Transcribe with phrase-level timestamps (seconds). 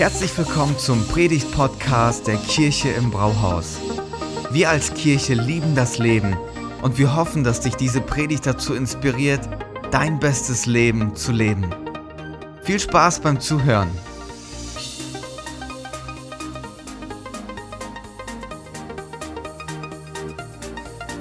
[0.00, 3.76] Herzlich willkommen zum Predigt-Podcast der Kirche im Brauhaus.
[4.50, 6.38] Wir als Kirche lieben das Leben
[6.80, 9.46] und wir hoffen, dass dich diese Predigt dazu inspiriert,
[9.90, 11.68] dein bestes Leben zu leben.
[12.62, 13.90] Viel Spaß beim Zuhören.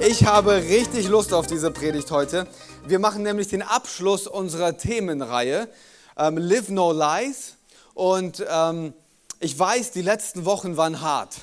[0.07, 2.48] Ich habe richtig Lust auf diese Predigt heute.
[2.88, 5.68] Wir machen nämlich den Abschluss unserer Themenreihe
[6.18, 7.59] ähm, Live No Lies.
[8.00, 8.93] Und ähm,
[9.42, 11.36] ich weiß, die letzten Wochen waren hart.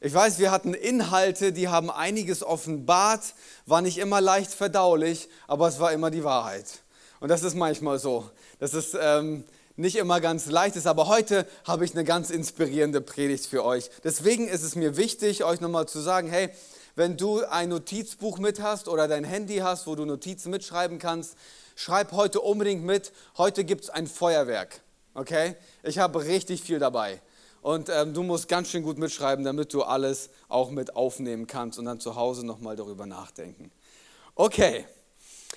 [0.00, 3.34] Ich weiß, wir hatten Inhalte, die haben einiges offenbart,
[3.66, 6.64] war nicht immer leicht verdaulich, aber es war immer die Wahrheit.
[7.20, 8.30] Und das ist manchmal so.
[8.58, 9.44] Das ist ähm,
[9.76, 13.90] nicht immer ganz leicht ist, aber heute habe ich eine ganz inspirierende Predigt für euch.
[14.02, 16.48] Deswegen ist es mir wichtig, euch nochmal zu sagen, hey,
[16.94, 21.34] wenn du ein Notizbuch mit hast oder dein Handy hast, wo du Notizen mitschreiben kannst,
[21.76, 23.12] schreib heute unbedingt mit.
[23.36, 24.80] Heute gibt es ein Feuerwerk.
[25.14, 25.56] Okay?
[25.82, 27.20] Ich habe richtig viel dabei.
[27.62, 31.78] Und ähm, du musst ganz schön gut mitschreiben, damit du alles auch mit aufnehmen kannst
[31.78, 33.70] und dann zu Hause nochmal darüber nachdenken.
[34.34, 34.86] Okay,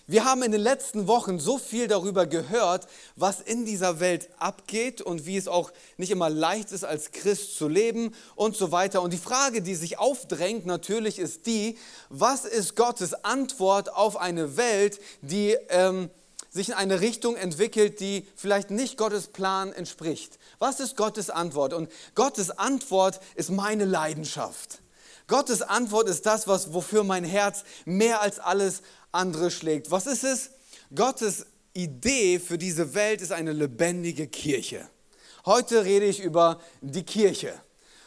[0.06, 5.02] wir haben in den letzten Wochen so viel darüber gehört, was in dieser Welt abgeht
[5.02, 9.02] und wie es auch nicht immer leicht ist, als Christ zu leben und so weiter.
[9.02, 11.78] Und die Frage, die sich aufdrängt, natürlich ist die,
[12.10, 15.58] was ist Gottes Antwort auf eine Welt, die...
[15.70, 16.10] Ähm,
[16.54, 20.38] sich in eine Richtung entwickelt, die vielleicht nicht Gottes Plan entspricht.
[20.60, 21.74] Was ist Gottes Antwort?
[21.74, 24.82] Und Gottes Antwort ist meine Leidenschaft.
[25.28, 29.90] Gottes Antwort ist das, was, wofür mein Herz mehr als alles andere schlägt.
[29.90, 30.52] Was ist es?
[30.94, 34.88] Gottes Idee für diese Welt ist eine lebendige Kirche.
[35.46, 37.54] Heute rede ich über die Kirche.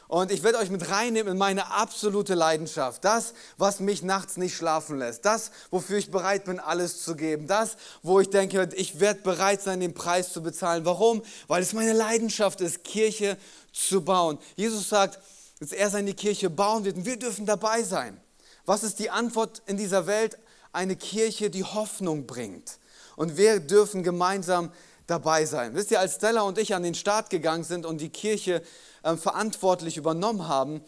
[0.08, 3.04] Und ich werde euch mit reinnehmen in meine absolute Leidenschaft.
[3.04, 5.24] Das, was mich nachts nicht schlafen lässt.
[5.24, 7.46] Das, wofür ich bereit bin, alles zu geben.
[7.46, 10.84] Das, wo ich denke, ich werde bereit sein, den Preis zu bezahlen.
[10.84, 11.22] Warum?
[11.48, 13.36] Weil es meine Leidenschaft ist, Kirche
[13.72, 14.38] zu bauen.
[14.54, 15.18] Jesus sagt,
[15.58, 18.20] dass er seine Kirche bauen wird und wir dürfen dabei sein.
[18.64, 20.38] Was ist die Antwort in dieser Welt?
[20.72, 22.78] Eine Kirche, die Hoffnung bringt.
[23.16, 24.70] Und wir dürfen gemeinsam
[25.06, 25.74] dabei sein.
[25.74, 28.62] Wisst ihr, als Stella und ich an den Start gegangen sind und die Kirche
[29.06, 30.82] äh, verantwortlich übernommen haben,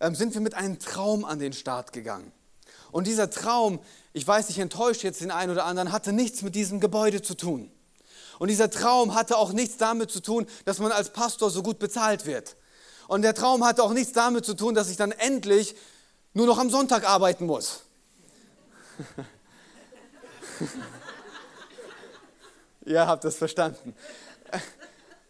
[0.00, 2.32] äh, sind wir mit einem Traum an den Start gegangen.
[2.90, 3.78] Und dieser Traum,
[4.12, 7.36] ich weiß, ich enttäusche jetzt den einen oder anderen, hatte nichts mit diesem Gebäude zu
[7.36, 7.70] tun.
[8.40, 11.78] Und dieser Traum hatte auch nichts damit zu tun, dass man als Pastor so gut
[11.78, 12.56] bezahlt wird.
[13.06, 15.76] Und der Traum hatte auch nichts damit zu tun, dass ich dann endlich
[16.34, 17.82] nur noch am Sonntag arbeiten muss.
[22.84, 23.94] Ihr habt das verstanden.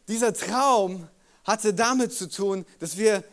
[0.09, 1.07] Dieser Traum
[1.50, 3.25] hatte damit zu tun, dass wir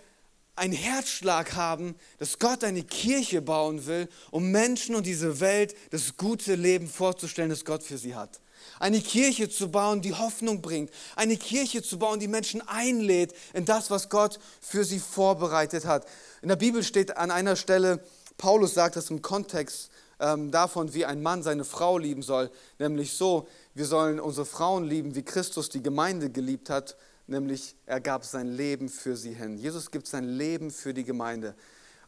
[0.55, 6.17] einen Herzschlag haben, dass Gott eine Kirche bauen will, um Menschen und diese Welt das
[6.17, 8.41] gute Leben vorzustellen, das Gott für sie hat.
[8.79, 10.91] Eine Kirche zu bauen, die Hoffnung bringt.
[11.15, 16.07] Eine Kirche zu bauen, die Menschen einlädt in das, was Gott für sie vorbereitet hat.
[16.41, 18.03] In der Bibel steht an einer Stelle,
[18.37, 19.89] Paulus sagt das im Kontext
[20.19, 24.85] ähm, davon, wie ein Mann seine Frau lieben soll, nämlich so, wir sollen unsere Frauen
[24.85, 26.95] lieben, wie Christus die Gemeinde geliebt hat,
[27.27, 29.57] nämlich er gab sein Leben für sie hin.
[29.57, 31.55] Jesus gibt sein Leben für die Gemeinde.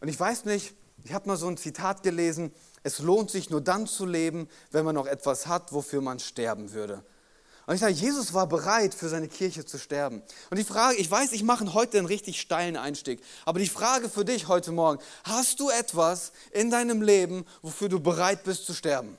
[0.02, 2.52] Und ich weiß nicht, ich habe mal so ein Zitat gelesen,
[2.84, 6.72] es lohnt sich nur dann zu leben, wenn man noch etwas hat, wofür man sterben
[6.74, 7.03] würde.
[7.66, 10.24] Und ich sage, Jesus war bereit, für seine Kirche zu sterben.
[10.50, 14.09] Und die Frage, ich weiß, ich mache heute einen richtig steilen Einstieg, aber die Frage
[14.09, 18.74] für dich heute Morgen, hast du etwas in deinem Leben, wofür du bereit bist zu
[18.74, 19.18] sterben?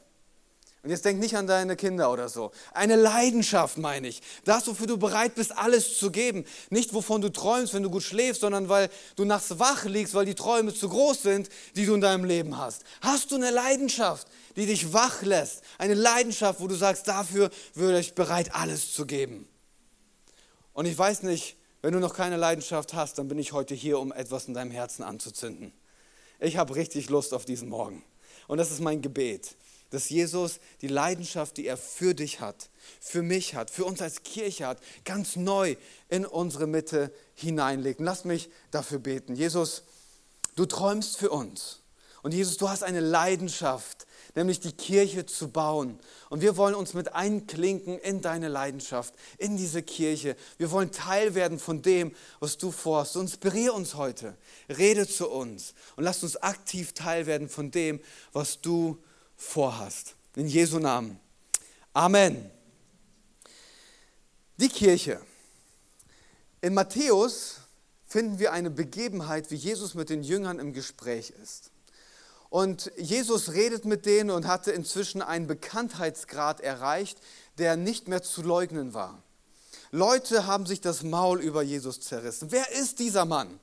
[0.83, 2.53] Und jetzt denk nicht an deine Kinder oder so.
[2.73, 4.23] Eine Leidenschaft meine ich.
[4.45, 6.47] Das, wofür du bereit bist, alles zu geben.
[6.71, 10.25] Nicht, wovon du träumst, wenn du gut schläfst, sondern weil du nachts wach liegst, weil
[10.25, 12.85] die Träume zu groß sind, die du in deinem Leben hast.
[13.03, 14.27] Hast du eine Leidenschaft,
[14.57, 15.63] die dich wach lässt?
[15.77, 19.47] Eine Leidenschaft, wo du sagst, dafür würde ich bereit, alles zu geben.
[20.73, 23.99] Und ich weiß nicht, wenn du noch keine Leidenschaft hast, dann bin ich heute hier,
[23.99, 25.73] um etwas in deinem Herzen anzuzünden.
[26.39, 28.03] Ich habe richtig Lust auf diesen Morgen.
[28.49, 29.57] Und das ist mein Gebet
[29.91, 32.71] dass Jesus die Leidenschaft, die er für dich hat,
[33.01, 35.77] für mich hat, für uns als Kirche hat, ganz neu
[36.09, 38.01] in unsere Mitte hineinlegt.
[38.01, 39.35] lass mich dafür beten.
[39.35, 39.83] Jesus,
[40.57, 41.81] du träumst für uns.
[42.23, 45.99] Und Jesus, du hast eine Leidenschaft, nämlich die Kirche zu bauen.
[46.29, 50.37] Und wir wollen uns mit einklinken in deine Leidenschaft, in diese Kirche.
[50.59, 53.17] Wir wollen Teil werden von dem, was du vorhast.
[53.17, 54.37] Inspiriere uns heute,
[54.69, 58.01] rede zu uns und lass uns aktiv Teil werden von dem,
[58.33, 59.10] was du vorhast
[59.41, 60.15] vorhast.
[60.37, 61.19] In Jesu Namen.
[61.93, 62.51] Amen.
[64.59, 65.21] Die Kirche.
[66.61, 67.57] In Matthäus
[68.07, 71.71] finden wir eine Begebenheit, wie Jesus mit den Jüngern im Gespräch ist.
[72.51, 77.19] Und Jesus redet mit denen und hatte inzwischen einen Bekanntheitsgrad erreicht,
[77.59, 79.23] der nicht mehr zu leugnen war.
[79.91, 82.53] Leute haben sich das Maul über Jesus zerrissen.
[82.53, 83.59] Wer ist dieser Mann?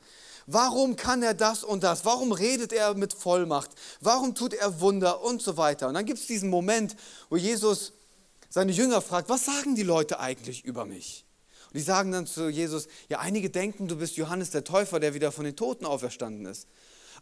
[0.50, 2.06] Warum kann er das und das?
[2.06, 3.72] Warum redet er mit Vollmacht?
[4.00, 5.90] Warum tut er Wunder und so weiter?
[5.90, 6.96] Und dann gibt es diesen Moment,
[7.30, 7.92] wo Jesus
[8.50, 11.26] seine Jünger fragt, was sagen die Leute eigentlich über mich?
[11.66, 15.14] Und die sagen dann zu Jesus, ja, einige denken, du bist Johannes der Täufer, der
[15.14, 16.66] wieder von den Toten auferstanden ist.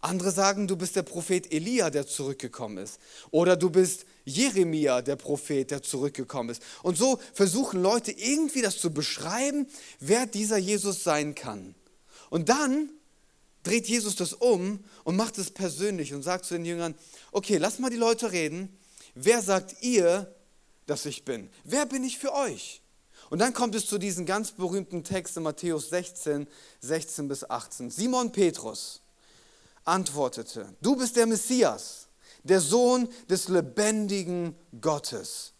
[0.01, 2.99] Andere sagen, du bist der Prophet Elia, der zurückgekommen ist.
[3.31, 6.61] Oder du bist Jeremia, der Prophet, der zurückgekommen ist.
[6.83, 9.67] Und so versuchen Leute irgendwie das zu beschreiben,
[9.99, 11.73] wer dieser Jesus sein kann.
[12.29, 12.91] Und dann
[13.65, 16.95] dreht Jesus das um und macht es persönlich und sagt zu den Jüngern,
[17.31, 18.77] okay, lass mal die Leute reden.
[19.15, 20.33] Wer sagt ihr,
[20.85, 21.49] dass ich bin?
[21.63, 22.81] Wer bin ich für euch?
[23.29, 26.47] Und dann kommt es zu diesem ganz berühmten Text in Matthäus 16,
[26.81, 27.89] 16 bis 18.
[27.89, 29.01] Simon Petrus
[29.83, 32.07] antwortete, du bist der Messias,
[32.43, 35.53] der Sohn des lebendigen Gottes.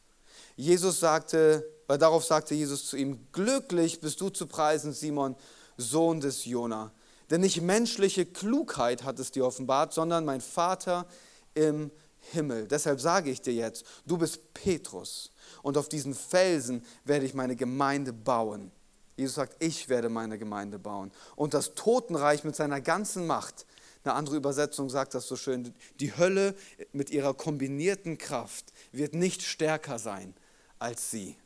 [0.56, 5.36] Jesus sagte, weil darauf sagte Jesus zu ihm, glücklich bist du zu preisen, Simon,
[5.78, 6.92] Sohn des Jona.
[7.30, 11.08] Denn nicht menschliche Klugheit hat es dir offenbart, sondern mein Vater
[11.54, 11.92] im
[12.32, 12.68] Himmel.
[12.68, 15.32] Deshalb sage ich dir jetzt, du bist Petrus
[15.62, 18.72] und auf diesen Felsen werde ich meine Gemeinde bauen.
[19.18, 21.12] Jesus sagt, ich werde meine Gemeinde bauen.
[21.36, 23.66] Und das Totenreich mit seiner ganzen Macht,
[24.04, 26.56] eine andere Übersetzung sagt das so schön, die Hölle
[26.92, 30.36] mit ihrer kombinierten Kraft wird nicht stärker sein
[30.78, 31.38] als sie.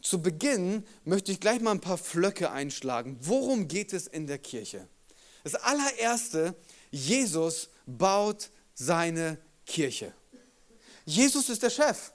[0.00, 3.18] Zu Beginn möchte ich gleich mal ein paar Flöcke einschlagen.
[3.20, 4.86] Worum geht es in der Kirche?
[5.44, 6.54] Das allererste,
[6.90, 10.12] Jesus baut seine Kirche.
[11.04, 12.12] Jesus ist der Chef,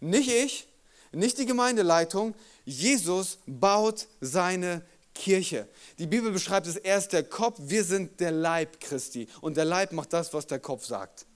[0.00, 0.68] nicht ich,
[1.12, 2.34] nicht die Gemeindeleitung.
[2.64, 4.84] Jesus baut seine
[5.14, 5.68] Kirche.
[5.98, 9.28] Die Bibel beschreibt es, er ist der Kopf, wir sind der Leib Christi.
[9.40, 11.26] Und der Leib macht das, was der Kopf sagt.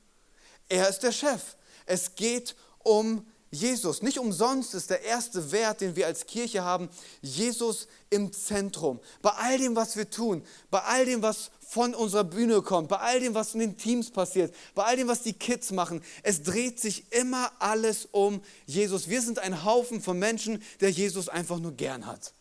[0.68, 1.56] Er ist der Chef.
[1.86, 4.00] Es geht um Jesus.
[4.00, 6.88] Nicht umsonst ist der erste Wert, den wir als Kirche haben,
[7.20, 8.98] Jesus im Zentrum.
[9.20, 12.96] Bei all dem, was wir tun, bei all dem, was von unserer Bühne kommt, bei
[12.96, 16.42] all dem, was in den Teams passiert, bei all dem, was die Kids machen, es
[16.42, 19.08] dreht sich immer alles um Jesus.
[19.08, 22.32] Wir sind ein Haufen von Menschen, der Jesus einfach nur gern hat.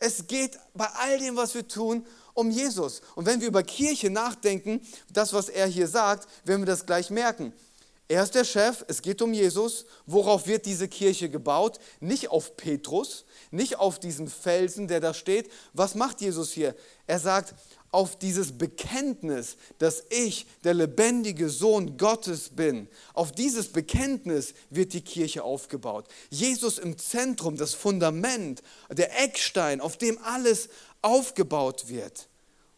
[0.00, 2.04] Es geht bei all dem, was wir tun,
[2.34, 3.02] um Jesus.
[3.14, 4.80] Und wenn wir über Kirche nachdenken,
[5.12, 7.52] das, was er hier sagt, werden wir das gleich merken.
[8.06, 9.86] Er ist der Chef, es geht um Jesus.
[10.04, 11.78] Worauf wird diese Kirche gebaut?
[12.00, 15.50] Nicht auf Petrus, nicht auf diesen Felsen, der da steht.
[15.72, 16.74] Was macht Jesus hier?
[17.06, 17.54] Er sagt,
[17.94, 25.00] auf dieses Bekenntnis, dass ich der lebendige Sohn Gottes bin, auf dieses Bekenntnis wird die
[25.00, 26.08] Kirche aufgebaut.
[26.28, 30.68] Jesus im Zentrum, das Fundament, der Eckstein, auf dem alles
[31.02, 32.28] aufgebaut wird.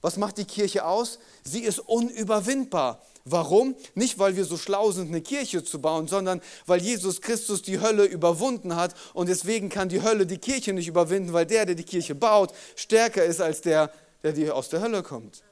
[0.07, 1.19] Was macht die Kirche aus?
[1.43, 3.03] Sie ist unüberwindbar.
[3.25, 3.75] Warum?
[3.97, 7.81] Nicht, weil wir so schlau sind, eine Kirche zu bauen, sondern weil Jesus Christus die
[7.81, 11.75] Hölle überwunden hat und deswegen kann die Hölle die Kirche nicht überwinden, weil der, der
[11.75, 13.91] die Kirche baut, stärker ist als der,
[14.23, 15.43] der die aus der Hölle kommt.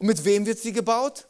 [0.00, 1.28] Und mit wem wird sie gebaut?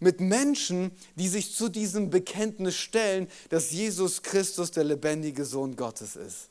[0.00, 6.16] Mit Menschen, die sich zu diesem Bekenntnis stellen, dass Jesus Christus der lebendige Sohn Gottes
[6.16, 6.48] ist.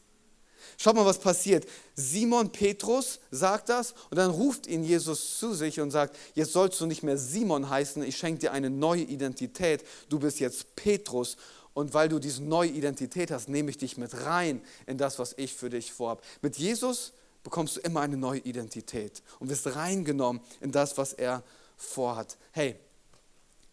[0.82, 1.68] Schaut mal, was passiert.
[1.94, 6.82] Simon Petrus sagt das und dann ruft ihn Jesus zu sich und sagt, jetzt sollst
[6.82, 9.86] du nicht mehr Simon heißen, ich schenke dir eine neue Identität.
[10.10, 11.38] Du bist jetzt Petrus
[11.76, 15.34] und weil du diese neue Identität hast, nehme ich dich mit rein in das, was
[15.38, 16.24] ich für dich vorhabe.
[16.42, 17.14] Mit Jesus
[17.44, 21.44] bekommst du immer eine neue Identität und wirst reingenommen in das, was er
[21.78, 22.38] vorhat.
[22.54, 22.76] Hey,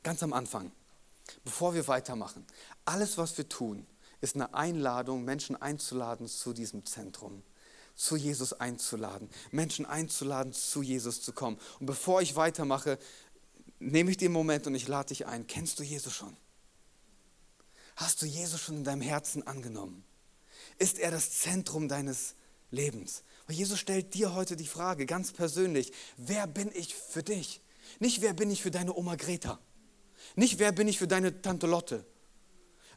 [0.03, 0.71] ganz am Anfang,
[1.43, 2.45] bevor wir weitermachen,
[2.85, 3.87] alles, was wir tun,
[4.21, 7.43] ist eine Einladung, Menschen einzuladen zu diesem Zentrum,
[7.95, 11.59] zu Jesus einzuladen, Menschen einzuladen, zu Jesus zu kommen.
[11.81, 12.99] Und bevor ich weitermache,
[13.79, 15.47] nehme ich den Moment und ich lade dich ein.
[15.47, 16.37] Kennst du Jesus schon?
[17.97, 20.05] Hast du Jesus schon in deinem Herzen angenommen?
[20.79, 22.35] Ist er das Zentrum deines
[22.71, 23.23] Lebens?
[23.47, 27.61] Weil Jesus stellt dir heute die Frage, ganz persönlich, wer bin ich für dich?
[27.99, 29.59] Nicht, wer bin ich für deine Oma Greta?
[30.37, 32.05] Nicht, wer bin ich für deine Tante Lotte?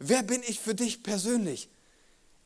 [0.04, 1.70] Wer bin ich für dich persönlich?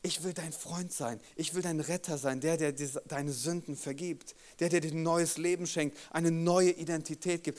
[0.02, 1.18] Ich will dein Freund sein.
[1.36, 5.02] Ich will dein Retter sein, der, der dir deine Sünden vergibt, der, der dir ein
[5.02, 7.58] neues Leben schenkt, eine neue Identität gibt.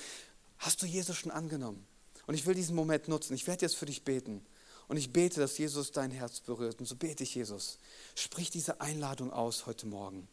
[0.60, 1.86] Hast du Jesus schon angenommen?
[2.28, 3.34] Und ich will diesen Moment nutzen.
[3.34, 4.46] Ich werde jetzt für dich beten.
[4.88, 6.80] Und ich bete, dass Jesus dein Herz berührt.
[6.80, 7.80] Und so bete ich, Jesus.
[8.14, 10.28] Sprich diese Einladung aus heute Morgen.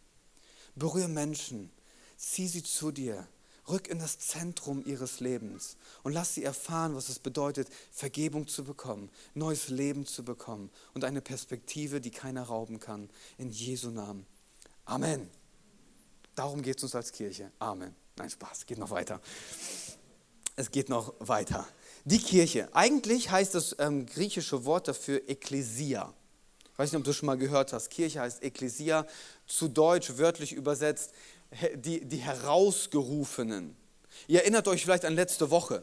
[0.75, 1.71] Berühre Menschen.
[2.18, 3.26] Zieh sie zu dir.
[3.68, 8.64] Rück in das Zentrum ihres Lebens und lass sie erfahren, was es bedeutet, Vergebung zu
[8.64, 13.09] bekommen, neues Leben zu bekommen und eine Perspektive, die keiner rauben kann.
[13.38, 14.26] In Jesu Namen.
[14.85, 15.30] Amen.
[16.35, 17.50] Darum geht es uns als Kirche.
[17.59, 17.94] Amen.
[18.16, 19.21] Nein, Spaß, geht noch weiter.
[20.56, 21.66] Es geht noch weiter.
[22.04, 22.68] Die Kirche.
[22.75, 26.12] Eigentlich heißt das ähm, griechische Wort dafür Ekklesia.
[26.75, 27.88] Ich weiß nicht, ob du schon mal gehört hast.
[27.88, 29.06] Kirche heißt Ekklesia,
[29.47, 31.12] zu Deutsch wörtlich übersetzt,
[31.75, 33.76] die, die Herausgerufenen.
[34.26, 35.82] Ihr erinnert euch vielleicht an letzte Woche.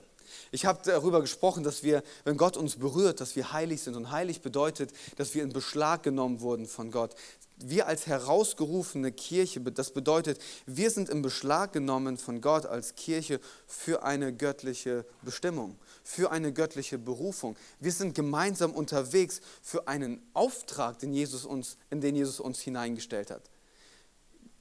[0.51, 3.95] Ich habe darüber gesprochen, dass wir, wenn Gott uns berührt, dass wir heilig sind.
[3.95, 7.15] Und heilig bedeutet, dass wir in Beschlag genommen wurden von Gott.
[7.63, 13.39] Wir als herausgerufene Kirche, das bedeutet, wir sind in Beschlag genommen von Gott als Kirche
[13.67, 17.55] für eine göttliche Bestimmung, für eine göttliche Berufung.
[17.79, 23.29] Wir sind gemeinsam unterwegs für einen Auftrag, den Jesus uns, in den Jesus uns hineingestellt
[23.29, 23.50] hat.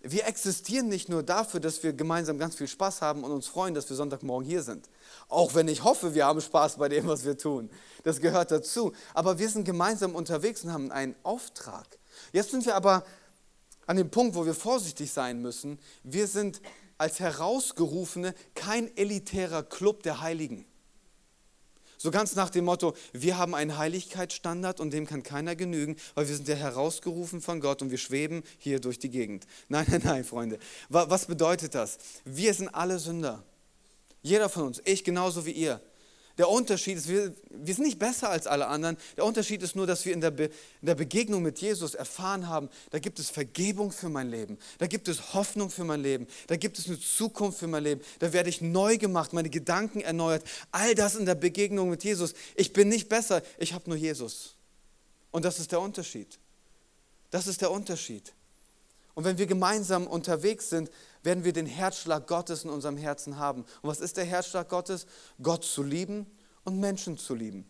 [0.02, 3.74] Wir existieren nicht nur dafür, dass wir gemeinsam ganz viel Spaß haben und uns freuen,
[3.74, 4.88] dass wir Sonntagmorgen hier sind.
[5.28, 7.70] Auch wenn ich hoffe, wir haben Spaß bei dem, was wir tun.
[8.02, 8.92] Das gehört dazu.
[9.12, 11.86] Aber wir sind gemeinsam unterwegs und haben einen Auftrag.
[12.32, 13.04] Jetzt sind wir aber
[13.86, 15.78] an dem Punkt, wo wir vorsichtig sein müssen.
[16.02, 16.62] Wir sind
[16.96, 20.64] als Herausgerufene kein elitärer Club der Heiligen.
[22.02, 26.26] So ganz nach dem Motto, wir haben einen Heiligkeitsstandard und dem kann keiner genügen, weil
[26.26, 29.46] wir sind ja herausgerufen von Gott und wir schweben hier durch die Gegend.
[29.68, 30.58] Nein, nein, nein, Freunde.
[30.88, 31.98] Was bedeutet das?
[32.24, 33.44] Wir sind alle Sünder.
[34.22, 35.78] Jeder von uns, ich genauso wie ihr.
[36.38, 38.96] Der Unterschied ist, wir, wir sind nicht besser als alle anderen.
[39.16, 42.48] Der Unterschied ist nur, dass wir in der, Be, in der Begegnung mit Jesus erfahren
[42.48, 46.26] haben, da gibt es Vergebung für mein Leben, da gibt es Hoffnung für mein Leben,
[46.46, 50.00] da gibt es eine Zukunft für mein Leben, da werde ich neu gemacht, meine Gedanken
[50.00, 50.44] erneuert.
[50.70, 52.34] All das in der Begegnung mit Jesus.
[52.54, 54.54] Ich bin nicht besser, ich habe nur Jesus.
[55.30, 56.38] Und das ist der Unterschied.
[57.30, 58.32] Das ist der Unterschied.
[59.14, 60.90] Und wenn wir gemeinsam unterwegs sind,
[61.22, 63.62] werden wir den Herzschlag Gottes in unserem Herzen haben.
[63.82, 65.06] Und was ist der Herzschlag Gottes?
[65.42, 66.26] Gott zu lieben
[66.64, 67.68] und Menschen zu lieben.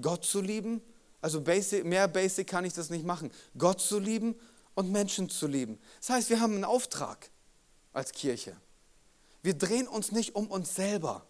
[0.00, 0.82] Gott zu lieben,
[1.20, 3.30] also basic, mehr basic kann ich das nicht machen.
[3.56, 4.36] Gott zu lieben
[4.74, 5.78] und Menschen zu lieben.
[6.00, 7.30] Das heißt, wir haben einen Auftrag
[7.92, 8.56] als Kirche.
[9.42, 11.26] Wir drehen uns nicht um uns selber.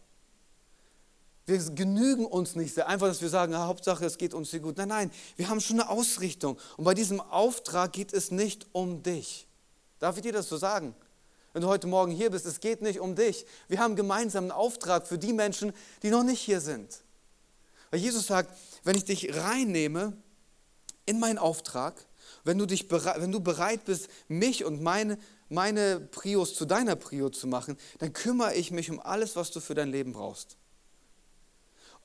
[1.46, 4.60] Wir genügen uns nicht sehr, einfach, dass wir sagen, ja, Hauptsache es geht uns hier
[4.60, 4.76] gut.
[4.78, 6.58] Nein, nein, wir haben schon eine Ausrichtung.
[6.76, 9.46] Und bei diesem Auftrag geht es nicht um dich.
[10.00, 10.94] Darf ich dir das so sagen?
[11.56, 13.46] Wenn du heute Morgen hier bist, es geht nicht um dich.
[13.66, 15.72] Wir haben gemeinsam einen Auftrag für die Menschen,
[16.02, 17.00] die noch nicht hier sind.
[17.90, 18.50] Weil Jesus sagt,
[18.84, 20.12] wenn ich dich reinnehme
[21.06, 21.94] in meinen Auftrag,
[22.44, 25.16] wenn du, dich bereit, wenn du bereit bist, mich und meine,
[25.48, 29.60] meine Prios zu deiner Prio zu machen, dann kümmere ich mich um alles, was du
[29.60, 30.58] für dein Leben brauchst.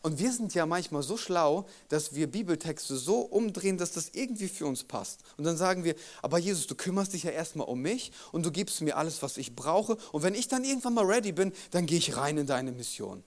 [0.03, 4.47] Und wir sind ja manchmal so schlau, dass wir Bibeltexte so umdrehen, dass das irgendwie
[4.47, 5.21] für uns passt.
[5.37, 8.51] Und dann sagen wir, aber Jesus, du kümmerst dich ja erstmal um mich und du
[8.51, 9.97] gibst mir alles, was ich brauche.
[10.11, 13.23] Und wenn ich dann irgendwann mal ready bin, dann gehe ich rein in deine Mission.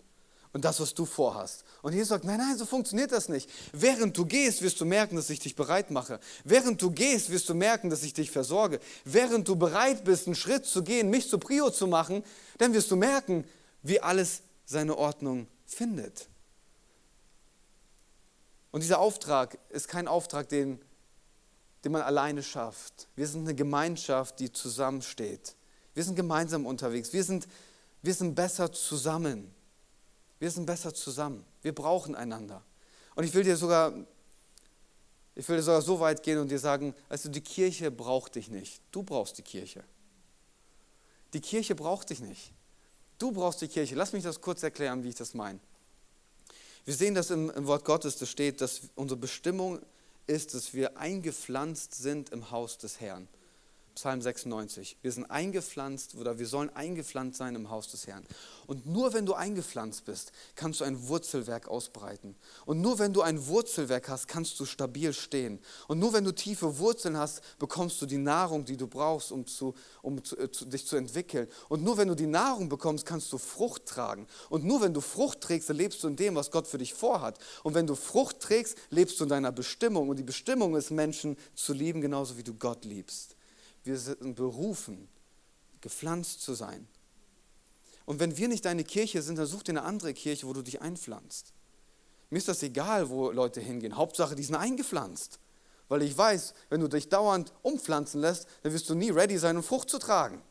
[0.52, 1.64] Und das, was du vorhast.
[1.82, 3.50] Und Jesus sagt, nein, nein, so funktioniert das nicht.
[3.72, 6.20] Während du gehst, wirst du merken, dass ich dich bereit mache.
[6.44, 8.78] Während du gehst, wirst du merken, dass ich dich versorge.
[9.04, 12.24] Während du bereit bist, einen Schritt zu gehen, mich zu Prio zu machen,
[12.58, 13.44] dann wirst du merken,
[13.82, 16.28] wie alles seine Ordnung findet.
[18.74, 20.80] Und dieser Auftrag ist kein Auftrag, den,
[21.84, 23.06] den man alleine schafft.
[23.14, 25.54] Wir sind eine Gemeinschaft, die zusammensteht.
[25.94, 27.12] Wir sind gemeinsam unterwegs.
[27.12, 27.46] Wir sind,
[28.02, 29.54] wir sind besser zusammen.
[30.40, 31.44] Wir sind besser zusammen.
[31.62, 32.64] Wir brauchen einander.
[33.14, 33.92] Und ich will dir sogar,
[35.36, 38.48] ich will dir sogar so weit gehen und dir sagen, also die Kirche braucht dich
[38.50, 38.82] nicht.
[38.90, 39.84] Du brauchst die Kirche.
[41.32, 42.52] Die Kirche braucht dich nicht.
[43.18, 43.94] Du brauchst die Kirche.
[43.94, 45.60] Lass mich das kurz erklären, wie ich das meine.
[46.84, 49.80] Wir sehen das im, im Wort Gottes, da steht, dass unsere Bestimmung
[50.26, 53.28] ist, dass wir eingepflanzt sind im Haus des Herrn.
[53.94, 54.96] Psalm 96.
[55.02, 58.24] Wir sind eingepflanzt oder wir sollen eingepflanzt sein im Haus des Herrn.
[58.66, 62.34] Und nur wenn du eingepflanzt bist, kannst du ein Wurzelwerk ausbreiten.
[62.66, 65.60] Und nur wenn du ein Wurzelwerk hast, kannst du stabil stehen.
[65.86, 69.46] Und nur wenn du tiefe Wurzeln hast, bekommst du die Nahrung, die du brauchst, um,
[69.46, 71.46] zu, um zu, äh, zu, dich zu entwickeln.
[71.68, 74.26] Und nur wenn du die Nahrung bekommst, kannst du Frucht tragen.
[74.48, 77.38] Und nur wenn du Frucht trägst, lebst du in dem, was Gott für dich vorhat.
[77.62, 80.08] Und wenn du Frucht trägst, lebst du in deiner Bestimmung.
[80.08, 83.33] Und die Bestimmung ist, Menschen zu lieben, genauso wie du Gott liebst.
[83.84, 85.08] Wir sind berufen,
[85.80, 86.88] gepflanzt zu sein.
[88.06, 90.62] Und wenn wir nicht deine Kirche sind, dann such dir eine andere Kirche, wo du
[90.62, 91.52] dich einpflanzt.
[92.30, 93.96] Mir ist das egal, wo Leute hingehen.
[93.96, 95.38] Hauptsache, die sind eingepflanzt.
[95.88, 99.56] Weil ich weiß, wenn du dich dauernd umpflanzen lässt, dann wirst du nie ready sein,
[99.56, 100.42] um Frucht zu tragen.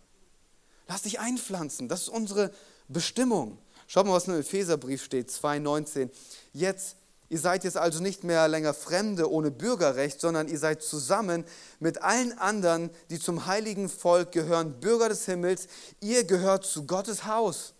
[0.88, 1.90] Lass dich einpflanzen.
[1.90, 2.52] Das ist unsere
[2.88, 3.58] Bestimmung.
[3.88, 6.10] Schau mal, was im Epheserbrief steht, 2,19.
[6.54, 6.98] Jetzt
[7.34, 11.46] Ihr seid jetzt also nicht mehr länger Fremde ohne Bürgerrecht, sondern ihr seid zusammen
[11.80, 15.66] mit allen anderen, die zum heiligen Volk gehören, Bürger des Himmels.
[16.00, 17.74] Ihr gehört zu Gottes Haus.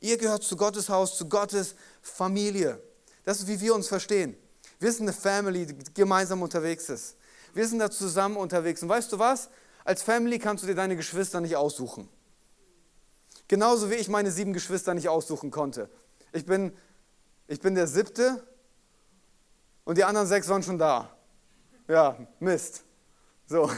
[0.00, 2.80] Ihr gehört zu Gottes Haus, zu Gottes Familie.
[3.26, 4.34] Das ist, wie wir uns verstehen.
[4.80, 7.16] Wir sind eine Family, die gemeinsam unterwegs ist.
[7.52, 8.82] Wir sind da zusammen unterwegs.
[8.82, 9.50] Und weißt du was?
[9.84, 12.08] Als Family kannst du dir deine Geschwister nicht aussuchen.
[13.46, 15.90] Genauso wie ich meine sieben Geschwister nicht aussuchen konnte.
[16.32, 16.72] Ich bin,
[17.46, 18.42] ich bin der siebte
[19.84, 21.16] und die anderen sechs waren schon da.
[21.88, 22.82] Ja, Mist.
[23.46, 23.70] So.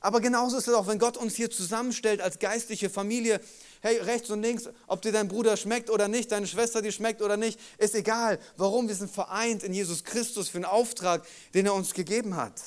[0.00, 3.40] Aber genauso ist es auch, wenn Gott uns hier zusammenstellt als geistliche Familie.
[3.82, 7.22] Hey, rechts und links, ob dir dein Bruder schmeckt oder nicht, deine Schwester dir schmeckt
[7.22, 8.38] oder nicht, ist egal.
[8.56, 8.88] Warum?
[8.88, 12.60] Wir sind vereint in Jesus Christus für den Auftrag, den er uns gegeben hat.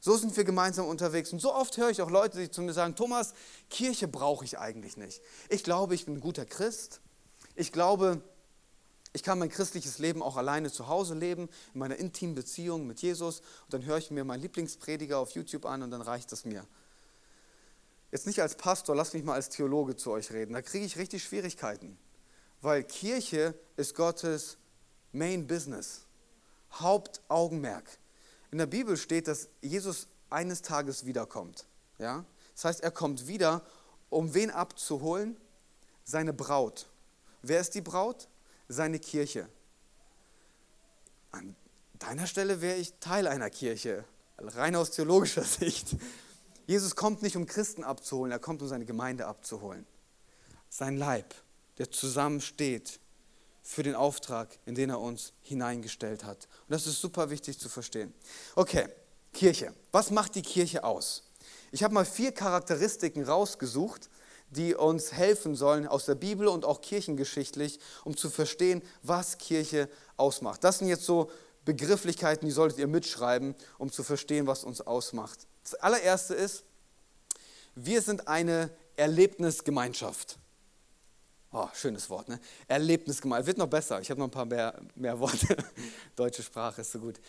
[0.00, 1.32] So sind wir gemeinsam unterwegs.
[1.32, 3.34] Und so oft höre ich auch Leute, die zu mir sagen, Thomas,
[3.70, 5.20] Kirche brauche ich eigentlich nicht.
[5.48, 7.00] Ich glaube, ich bin ein guter Christ.
[7.56, 8.22] Ich glaube,
[9.18, 13.02] ich kann mein christliches Leben auch alleine zu Hause leben, in meiner intimen Beziehung mit
[13.02, 13.40] Jesus.
[13.64, 16.64] Und dann höre ich mir meinen Lieblingsprediger auf YouTube an und dann reicht es mir.
[18.12, 20.52] Jetzt nicht als Pastor, lass mich mal als Theologe zu euch reden.
[20.52, 21.98] Da kriege ich richtig Schwierigkeiten.
[22.62, 24.56] Weil Kirche ist Gottes
[25.10, 26.02] Main Business,
[26.74, 27.98] Hauptaugenmerk.
[28.52, 31.66] In der Bibel steht, dass Jesus eines Tages wiederkommt.
[31.98, 32.24] Ja?
[32.54, 33.62] Das heißt, er kommt wieder,
[34.10, 35.36] um wen abzuholen?
[36.04, 36.86] Seine Braut.
[37.42, 38.28] Wer ist die Braut?
[38.68, 39.48] Seine Kirche.
[41.30, 41.56] An
[41.98, 44.04] deiner Stelle wäre ich Teil einer Kirche,
[44.38, 45.96] rein aus theologischer Sicht.
[46.66, 49.86] Jesus kommt nicht, um Christen abzuholen, er kommt, um seine Gemeinde abzuholen.
[50.68, 51.34] Sein Leib,
[51.78, 53.00] der zusammensteht
[53.62, 56.48] für den Auftrag, in den er uns hineingestellt hat.
[56.66, 58.12] Und das ist super wichtig zu verstehen.
[58.54, 58.88] Okay,
[59.32, 59.74] Kirche.
[59.92, 61.24] Was macht die Kirche aus?
[61.70, 64.08] Ich habe mal vier Charakteristiken rausgesucht,
[64.50, 69.88] die uns helfen sollen aus der Bibel und auch kirchengeschichtlich, um zu verstehen, was Kirche
[70.16, 70.64] ausmacht.
[70.64, 71.30] Das sind jetzt so
[71.64, 75.46] Begrifflichkeiten, die solltet ihr mitschreiben, um zu verstehen, was uns ausmacht.
[75.62, 76.64] Das allererste ist,
[77.74, 80.38] wir sind eine Erlebnisgemeinschaft.
[81.52, 82.40] Oh, schönes Wort, ne?
[82.66, 83.46] Erlebnisgemeinschaft.
[83.46, 84.00] Wird noch besser.
[84.00, 85.56] Ich habe noch ein paar mehr, mehr Worte.
[86.16, 87.20] Deutsche Sprache ist so gut.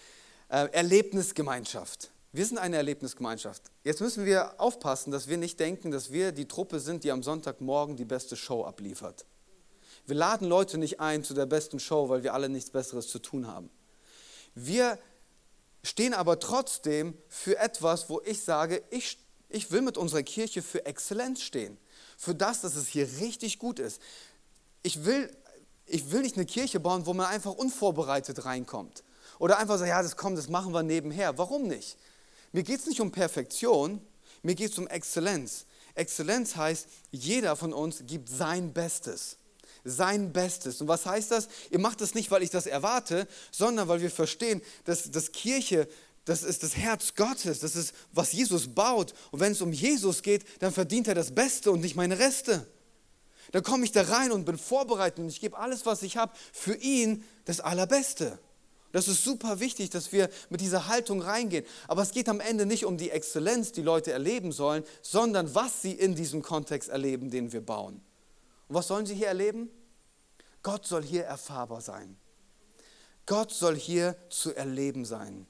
[0.50, 2.12] Äh, Erlebnisgemeinschaft.
[2.32, 3.64] Wir sind eine Erlebnisgemeinschaft.
[3.84, 7.24] Jetzt müssen wir aufpassen, dass wir nicht denken, dass wir die Truppe sind, die am
[7.24, 9.26] Sonntagmorgen die beste Show abliefert.
[10.06, 13.20] Wir laden Leute nicht ein zu der besten Show, weil wir alle nichts Besseres zu
[13.20, 13.70] tun haben.
[14.54, 15.00] Wir
[15.84, 19.18] stehen aber trotzdem für etwas, wo ich sage, ich,
[19.50, 21.78] ich will mit unserer Kirche für Exzellenz stehen
[22.20, 24.02] für das, dass es hier richtig gut ist.
[24.84, 25.34] Ich will,
[25.86, 29.06] ich will nicht eine Kirche bauen, wo man einfach unvorbereitet reinkommt.
[29.40, 31.38] Oder einfach so, ja, das kommt, das machen wir nebenher.
[31.38, 31.98] Warum nicht?
[32.52, 34.02] Mir geht es nicht um Perfektion,
[34.42, 35.66] mir geht es um Exzellenz.
[35.96, 39.38] Exzellenz heißt, jeder von uns gibt sein Bestes.
[39.84, 40.82] Sein Bestes.
[40.82, 41.48] Und was heißt das?
[41.70, 45.88] Ihr macht das nicht, weil ich das erwarte, sondern weil wir verstehen, dass, dass Kirche
[46.26, 49.16] das ist das Herz Gottes, das ist, was Jesus baut.
[49.32, 52.68] Und wenn es um Jesus geht, dann verdient er das Beste und nicht meine Reste.
[53.52, 56.34] Dann komme ich da rein und bin vorbereitet und ich gebe alles, was ich habe,
[56.54, 58.38] für ihn das Allerbeste.
[58.92, 61.66] Das ist super wichtig, dass wir mit dieser Haltung reingehen.
[61.88, 65.82] Aber es geht am Ende nicht um die Exzellenz, die Leute erleben sollen, sondern was
[65.82, 68.02] sie in diesem Kontext erleben, den wir bauen.
[68.68, 69.70] Und was sollen sie hier erleben?
[70.64, 72.18] Gott soll hier erfahrbar sein.
[73.26, 75.46] Gott soll hier zu erleben sein.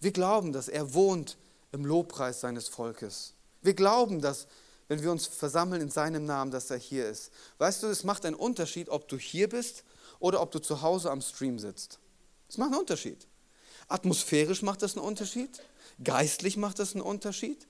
[0.00, 1.38] Wir glauben, dass er wohnt
[1.72, 3.34] im Lobpreis seines Volkes.
[3.62, 4.48] Wir glauben, dass,
[4.88, 7.30] wenn wir uns versammeln in seinem Namen, dass er hier ist.
[7.58, 9.84] Weißt du, es macht einen Unterschied, ob du hier bist
[10.18, 12.00] oder ob du zu Hause am Stream sitzt.
[12.50, 13.28] Es macht einen Unterschied.
[13.86, 15.62] Atmosphärisch macht das einen Unterschied.
[16.02, 17.68] Geistlich macht das einen Unterschied.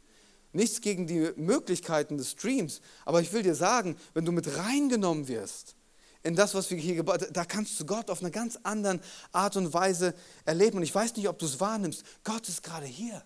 [0.52, 2.80] Nichts gegen die Möglichkeiten des Streams.
[3.04, 5.76] Aber ich will dir sagen, wenn du mit reingenommen wirst,
[6.22, 9.00] in das, was wir hier gebaut haben, da kannst du Gott auf eine ganz andere
[9.32, 10.14] Art und Weise
[10.46, 10.78] erleben.
[10.78, 12.02] Und ich weiß nicht, ob du es wahrnimmst.
[12.24, 13.22] Gott ist gerade hier.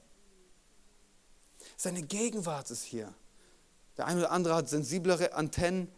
[1.76, 3.14] Seine Gegenwart ist hier.
[3.96, 5.88] Der eine oder andere hat sensiblere Antennen.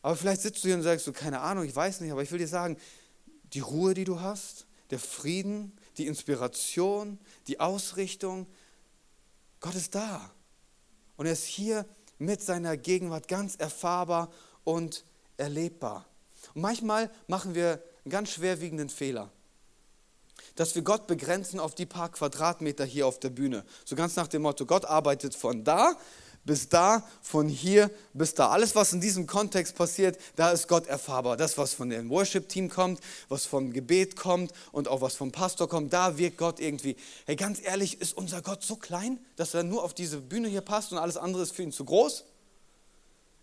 [0.00, 2.30] Aber vielleicht sitzt du hier und sagst du, keine Ahnung, ich weiß nicht, aber ich
[2.30, 2.78] will dir sagen,
[3.52, 8.46] die Ruhe, die du hast, der Frieden, die Inspiration, die Ausrichtung,
[9.60, 10.30] Gott ist da.
[11.16, 11.86] Und er ist hier
[12.18, 14.30] mit seiner Gegenwart ganz erfahrbar
[14.64, 15.04] und
[15.36, 16.06] erlebbar.
[16.54, 19.30] Und manchmal machen wir einen ganz schwerwiegenden Fehler,
[20.54, 23.64] dass wir Gott begrenzen auf die paar Quadratmeter hier auf der Bühne.
[23.84, 25.96] So ganz nach dem Motto, Gott arbeitet von da
[26.44, 28.48] bis da, von hier bis da.
[28.48, 31.36] Alles, was in diesem Kontext passiert, da ist Gott erfahrbar.
[31.36, 35.68] Das, was von dem Worship-Team kommt, was vom Gebet kommt und auch was vom Pastor
[35.68, 36.96] kommt, da wirkt Gott irgendwie.
[37.26, 40.62] Hey, ganz ehrlich, ist unser Gott so klein, dass er nur auf diese Bühne hier
[40.62, 42.24] passt und alles andere ist für ihn zu groß?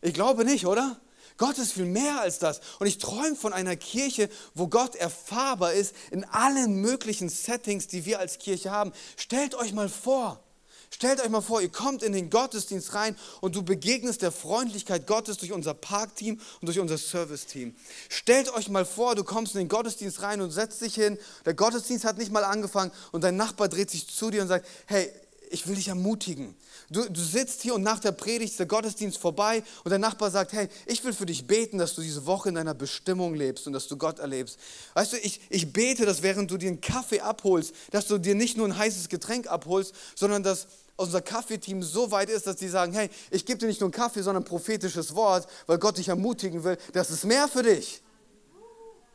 [0.02, 1.00] Ich glaube nicht, oder?
[1.38, 2.62] Gott ist viel mehr als das.
[2.80, 8.06] Und ich träume von einer Kirche, wo Gott erfahrbar ist in allen möglichen Settings, die
[8.06, 8.92] wir als Kirche haben.
[9.16, 10.44] Stellt euch mal vor,
[10.90, 15.06] Stellt euch mal vor, ihr kommt in den Gottesdienst rein und du begegnest der Freundlichkeit
[15.06, 17.76] Gottes durch unser Parkteam und durch unser Serviceteam.
[18.10, 21.54] Stellt euch mal vor, du kommst in den Gottesdienst rein und setzt dich hin, der
[21.54, 25.12] Gottesdienst hat nicht mal angefangen und dein Nachbar dreht sich zu dir und sagt, hey,
[25.50, 26.56] ich will dich ermutigen.
[26.90, 30.32] Du, du sitzt hier und nach der Predigt ist der Gottesdienst vorbei und der Nachbar
[30.32, 33.68] sagt, hey, ich will für dich beten, dass du diese Woche in deiner Bestimmung lebst
[33.68, 34.58] und dass du Gott erlebst.
[34.94, 38.36] Weißt du, ich, ich bete, dass während du dir einen Kaffee abholst, dass du dir
[38.36, 42.70] nicht nur ein heißes Getränk abholst, sondern dass unser Kaffeeteam so weit ist, dass die
[42.70, 45.98] sagen, hey, ich gebe dir nicht nur einen Kaffee, sondern ein prophetisches Wort, weil Gott
[45.98, 46.78] dich ermutigen will.
[46.94, 48.02] Das ist mehr für dich.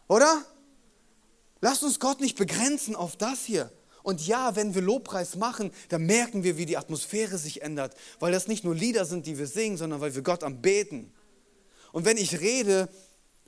[0.09, 0.45] Oder?
[1.63, 3.73] Lass uns Gott nicht begrenzen auf das hier.
[4.03, 8.33] Und ja, wenn wir Lobpreis machen, dann merken wir, wie die Atmosphäre sich ändert, weil
[8.33, 11.13] das nicht nur Lieder sind, die wir singen, sondern weil wir Gott am Beten.
[11.93, 12.89] Und wenn ich rede,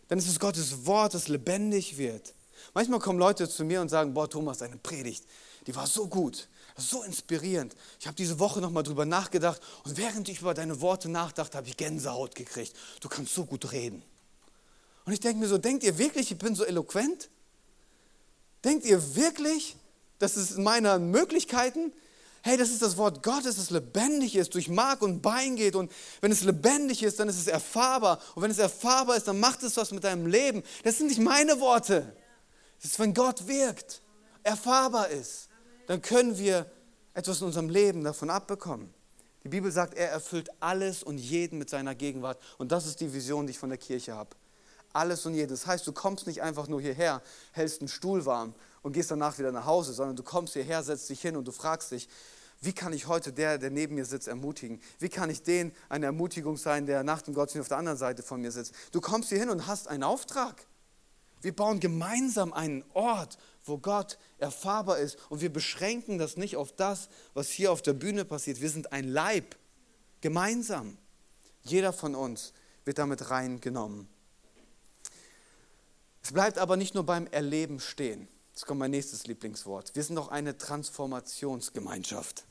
[0.09, 2.35] dann ist es Gottes Wort, das lebendig wird.
[2.73, 5.25] Manchmal kommen Leute zu mir und sagen, boah Thomas, deine Predigt,
[5.67, 7.75] die war so gut, so inspirierend.
[8.01, 11.69] Ich habe diese Woche nochmal drüber nachgedacht und während ich über deine Worte nachdachte, habe
[11.69, 12.75] ich Gänsehaut gekriegt.
[13.01, 14.03] Du kannst so gut reden.
[15.05, 17.29] Und ich denke mir so, denkt ihr wirklich, ich bin so eloquent?
[18.64, 19.77] Denkt ihr wirklich,
[20.18, 21.92] das ist in meinen Möglichkeiten.
[22.42, 25.74] Hey, das ist das Wort Gottes, das lebendig ist, durch Mark und Bein geht.
[25.74, 28.20] Und wenn es lebendig ist, dann ist es erfahrbar.
[28.35, 30.62] Und wenn es erfahrbar ist, dann macht es was mit deinem Leben.
[30.83, 32.14] Das sind nicht meine Worte.
[32.83, 34.03] Das ist, wenn Gott wirkt,
[34.42, 35.48] erfahrbar ist,
[35.87, 36.70] dann können wir
[37.14, 38.92] etwas in unserem Leben davon abbekommen.
[39.42, 42.38] Die Bibel sagt, er erfüllt alles und jeden mit seiner Gegenwart.
[42.59, 44.31] Und das ist die Vision, die ich von der Kirche habe.
[44.92, 45.61] Alles und jedes.
[45.61, 47.22] Das heißt, du kommst nicht einfach nur hierher,
[47.53, 51.09] hältst einen Stuhl warm und gehst danach wieder nach Hause, sondern du kommst hierher, setzt
[51.09, 52.09] dich hin und du fragst dich,
[52.61, 54.81] wie kann ich heute der, der neben mir sitzt, ermutigen?
[54.99, 58.23] Wie kann ich den eine Ermutigung sein, der nach dem Gottesdienst auf der anderen Seite
[58.23, 58.75] von mir sitzt?
[58.92, 60.66] Du kommst hier hin und hast einen Auftrag.
[61.40, 66.73] Wir bauen gemeinsam einen Ort, wo Gott erfahrbar ist und wir beschränken das nicht auf
[66.73, 68.61] das, was hier auf der Bühne passiert.
[68.61, 69.57] Wir sind ein Leib,
[70.20, 70.99] gemeinsam.
[71.62, 72.53] Jeder von uns
[72.85, 74.09] wird damit reingenommen.
[76.23, 78.29] Es bleibt aber nicht nur beim Erleben stehen.
[78.55, 79.97] Jetzt kommt mein nächstes Lieblingswort.
[79.97, 82.45] Wir sind doch eine Transformationsgemeinschaft.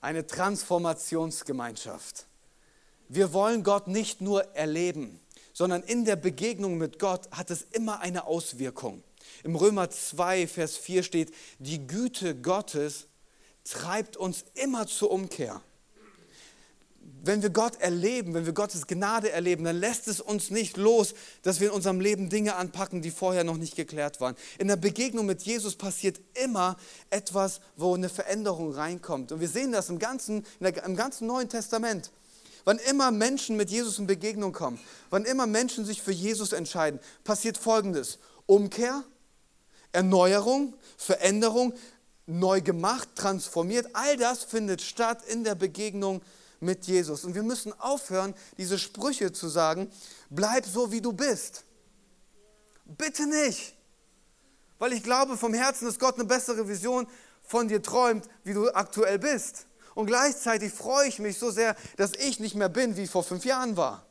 [0.00, 2.26] Eine Transformationsgemeinschaft.
[3.08, 5.20] Wir wollen Gott nicht nur erleben,
[5.52, 9.04] sondern in der Begegnung mit Gott hat es immer eine Auswirkung.
[9.44, 13.06] Im Römer 2, Vers 4 steht, die Güte Gottes
[13.62, 15.62] treibt uns immer zur Umkehr
[17.26, 21.14] wenn wir Gott erleben, wenn wir Gottes Gnade erleben, dann lässt es uns nicht los,
[21.42, 24.36] dass wir in unserem Leben Dinge anpacken, die vorher noch nicht geklärt waren.
[24.58, 26.76] In der Begegnung mit Jesus passiert immer
[27.10, 29.32] etwas, wo eine Veränderung reinkommt.
[29.32, 32.10] Und wir sehen das im ganzen, im ganzen Neuen Testament.
[32.64, 34.78] Wann immer Menschen mit Jesus in Begegnung kommen,
[35.10, 38.18] wann immer Menschen sich für Jesus entscheiden, passiert Folgendes.
[38.46, 39.04] Umkehr,
[39.92, 41.74] Erneuerung, Veränderung,
[42.26, 43.88] neu gemacht, transformiert.
[43.92, 47.24] All das findet statt in der Begegnung mit mit Jesus.
[47.24, 49.90] Und wir müssen aufhören, diese Sprüche zu sagen,
[50.30, 51.64] bleib so, wie du bist.
[52.84, 53.74] Bitte nicht.
[54.78, 57.06] Weil ich glaube vom Herzen, dass Gott eine bessere Vision
[57.42, 59.66] von dir träumt, wie du aktuell bist.
[59.94, 63.44] Und gleichzeitig freue ich mich so sehr, dass ich nicht mehr bin, wie vor fünf
[63.44, 64.04] Jahren war.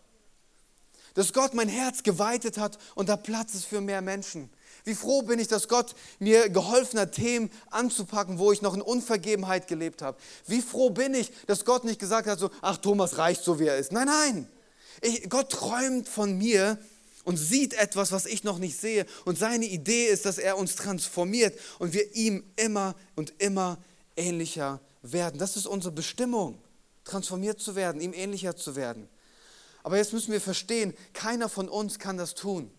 [1.13, 4.49] Dass Gott mein Herz geweitet hat und da Platz ist für mehr Menschen.
[4.83, 8.81] Wie froh bin ich, dass Gott mir geholfen hat, Themen anzupacken, wo ich noch in
[8.81, 10.17] Unvergebenheit gelebt habe.
[10.45, 13.67] Wie froh bin ich, dass Gott nicht gesagt hat, so, ach, Thomas reicht so, wie
[13.67, 13.91] er ist.
[13.91, 14.47] Nein, nein.
[15.01, 16.77] Ich, Gott träumt von mir
[17.23, 19.05] und sieht etwas, was ich noch nicht sehe.
[19.25, 23.77] Und seine Idee ist, dass er uns transformiert und wir ihm immer und immer
[24.17, 25.39] ähnlicher werden.
[25.39, 26.61] Das ist unsere Bestimmung,
[27.05, 29.07] transformiert zu werden, ihm ähnlicher zu werden.
[29.83, 32.71] Aber jetzt müssen wir verstehen, keiner von uns kann das tun.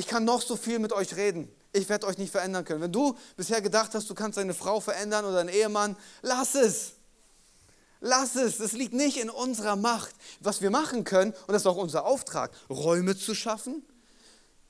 [0.00, 1.54] Ich kann noch so viel mit euch reden.
[1.74, 2.80] Ich werde euch nicht verändern können.
[2.80, 6.92] Wenn du bisher gedacht hast, du kannst deine Frau verändern oder deinen Ehemann, lass es.
[8.00, 8.60] Lass es.
[8.60, 10.14] Es liegt nicht in unserer Macht.
[10.40, 13.82] Was wir machen können, und das ist auch unser Auftrag, Räume zu schaffen,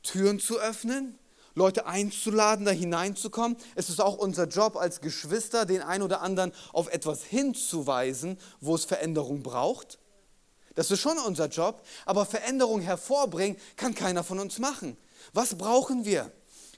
[0.02, 1.16] Türen zu öffnen,
[1.54, 3.56] Leute einzuladen, da hineinzukommen.
[3.76, 8.74] Es ist auch unser Job als Geschwister, den einen oder anderen auf etwas hinzuweisen, wo
[8.74, 10.00] es Veränderung braucht.
[10.74, 14.96] Das ist schon unser Job, aber Veränderung hervorbringen kann keiner von uns machen.
[15.32, 16.30] Was brauchen wir?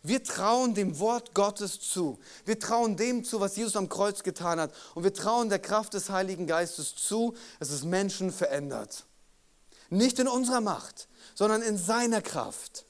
[0.02, 2.18] Wir trauen dem Wort Gottes zu.
[2.44, 4.72] Wir trauen dem zu, was Jesus am Kreuz getan hat.
[4.94, 9.04] Und wir trauen der Kraft des Heiligen Geistes zu, dass es Menschen verändert.
[9.90, 12.84] Nicht in unserer Macht, sondern in seiner Kraft.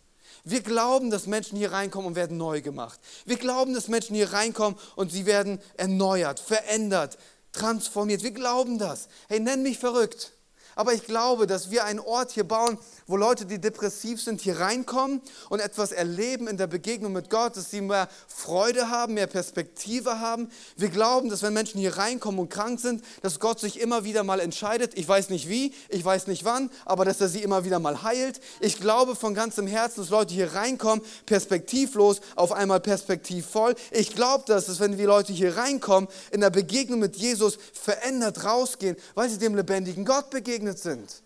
[0.45, 2.99] Wir glauben, dass Menschen hier reinkommen und werden neu gemacht.
[3.27, 7.19] Wir glauben, dass Menschen hier reinkommen und sie werden erneuert, verändert,
[7.53, 8.23] transformiert.
[8.23, 9.09] Wir glauben das.
[9.29, 10.33] Hey, nenn mich verrückt.
[10.75, 14.61] Aber ich glaube, dass wir einen Ort hier bauen, wo Leute, die depressiv sind, hier
[14.61, 19.27] reinkommen und etwas erleben in der Begegnung mit Gott, dass sie mehr Freude haben, mehr
[19.27, 20.51] Perspektive haben.
[20.77, 24.25] Wir glauben, dass wenn Menschen hier reinkommen und krank sind, dass Gott sich immer wieder
[24.25, 24.93] mal entscheidet.
[24.97, 28.03] Ich weiß nicht wie, ich weiß nicht wann, aber dass er sie immer wieder mal
[28.03, 28.41] heilt.
[28.61, 33.75] Ich glaube von ganzem Herzen, dass Leute hier reinkommen, perspektivlos, auf einmal perspektivvoll.
[33.91, 38.45] Ich glaube, dass es, wenn die Leute hier reinkommen, in der Begegnung mit Jesus verändert
[38.45, 41.22] rausgehen, weil sie dem lebendigen Gott begegnen gesegnet sind.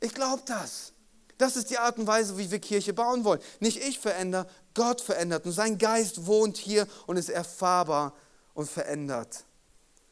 [0.00, 0.92] Ich glaube das.
[1.38, 3.40] Das ist die Art und Weise, wie wir Kirche bauen wollen.
[3.60, 5.44] Nicht ich verändere, Gott verändert.
[5.46, 8.14] Und sein Geist wohnt hier und ist erfahrbar
[8.54, 9.44] und verändert.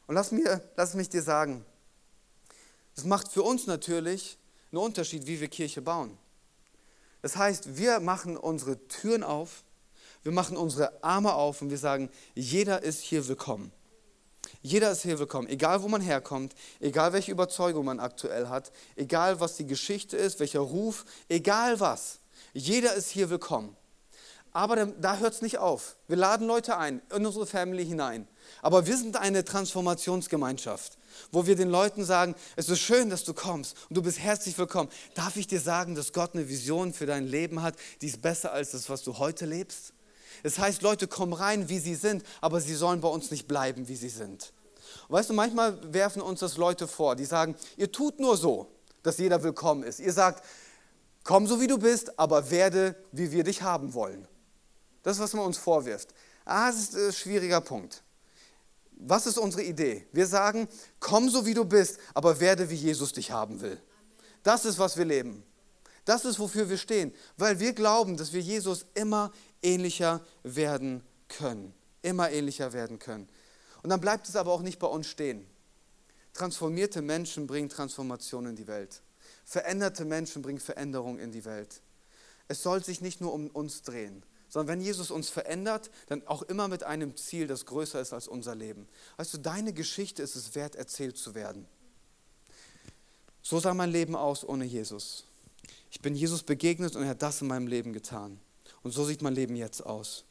[0.07, 1.65] Und lass, mir, lass mich dir sagen,
[2.97, 4.37] das macht für uns natürlich
[4.73, 6.19] einen Unterschied, wie wir Kirche bauen.
[7.23, 9.63] Das heißt, wir machen unsere Türen auf,
[10.25, 13.73] wir machen unsere Arme auf und wir sagen, jeder ist hier willkommen.
[14.63, 19.41] Jeder ist hier willkommen, egal wo man herkommt, egal welche Überzeugung man aktuell hat, egal
[19.41, 22.21] was die Geschichte ist, welcher Ruf, egal was.
[22.53, 23.77] Jeder ist hier willkommen.
[24.53, 25.97] Aber da hört es nicht auf.
[26.09, 28.29] Wir laden Leute ein, in unsere Family hinein.
[28.61, 30.99] Aber wir sind eine Transformationsgemeinschaft,
[31.31, 34.59] wo wir den Leuten sagen, es ist schön, dass du kommst und du bist herzlich
[34.59, 34.91] willkommen.
[35.15, 38.53] Darf ich dir sagen, dass Gott eine Vision für dein Leben hat, die ist besser
[38.53, 39.95] als das, was du heute lebst?
[40.43, 43.89] Das heißt, Leute kommen rein, wie sie sind, aber sie sollen bei uns nicht bleiben,
[43.89, 44.53] wie sie sind.
[45.09, 48.69] Und weißt du, manchmal werfen uns das Leute vor, die sagen, ihr tut nur so,
[49.03, 50.01] dass jeder willkommen ist.
[50.01, 50.45] Ihr sagt,
[51.25, 54.27] komm so wie du bist, aber werde, wie wir dich haben wollen.
[55.03, 56.15] Das ist, was man uns vorwirft.
[56.45, 58.03] Ah, das ist ein schwieriger Punkt.
[58.93, 60.07] Was ist unsere Idee?
[60.13, 60.69] Wir sagen,
[61.01, 63.81] komm so wie du bist, aber werde, wie Jesus dich haben will.
[64.43, 65.45] Das ist, was wir leben.
[66.05, 71.73] Das ist, wofür wir stehen, weil wir glauben, dass wir Jesus immer ähnlicher werden können.
[72.03, 73.29] Immer ähnlicher werden können.
[73.83, 75.47] Und dann bleibt es aber auch nicht bei uns stehen.
[76.33, 79.03] Transformierte Menschen bringen Transformation in die Welt.
[79.45, 81.83] Veränderte Menschen bringen Veränderung in die Welt.
[82.49, 86.43] Es soll sich nicht nur um uns drehen, sondern wenn Jesus uns verändert, dann auch
[86.43, 88.89] immer mit einem Ziel, das größer ist als unser Leben.
[89.17, 91.67] Weißt du, deine Geschichte ist es wert, erzählt zu werden.
[93.43, 95.25] So sah mein Leben aus ohne Jesus.
[95.91, 98.41] Ich bin Jesus begegnet und er hat das in meinem Leben getan.
[98.83, 100.25] Und so sieht mein Leben jetzt aus.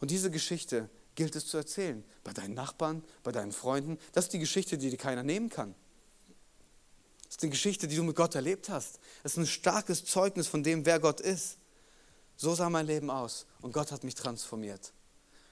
[0.00, 2.04] Und diese Geschichte gilt es zu erzählen.
[2.24, 3.98] Bei deinen Nachbarn, bei deinen Freunden.
[4.12, 5.74] Das ist die Geschichte, die dir keiner nehmen kann.
[7.24, 9.00] Das ist die Geschichte, die du mit Gott erlebt hast.
[9.22, 11.58] Das ist ein starkes Zeugnis von dem, wer Gott ist.
[12.36, 14.92] So sah mein Leben aus und Gott hat mich transformiert.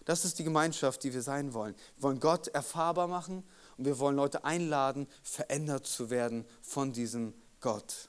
[0.04, 1.74] Das ist die Gemeinschaft, die wir sein wollen.
[1.96, 3.42] Wir wollen Gott erfahrbar machen
[3.76, 8.08] und wir wollen Leute einladen, verändert zu werden von diesem Gott.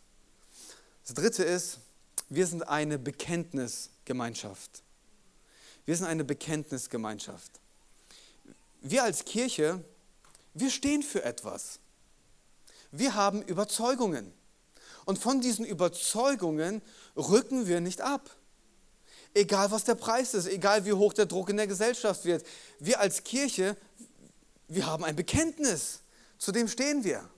[1.07, 1.79] Das dritte ist,
[2.27, 4.83] wir sind eine Bekenntnisgemeinschaft.
[5.85, 7.49] Wir sind eine Bekenntnisgemeinschaft.
[8.81, 9.81] Wir als Kirche,
[10.53, 11.79] wir stehen für etwas.
[12.91, 14.33] Wir haben Überzeugungen.
[15.05, 16.81] Und von diesen Überzeugungen
[17.15, 18.29] rücken wir nicht ab.
[19.33, 22.45] Egal was der Preis ist, egal wie hoch der Druck in der Gesellschaft wird.
[22.79, 23.77] Wir als Kirche,
[24.67, 26.01] wir haben ein Bekenntnis.
[26.37, 27.29] Zu dem stehen wir.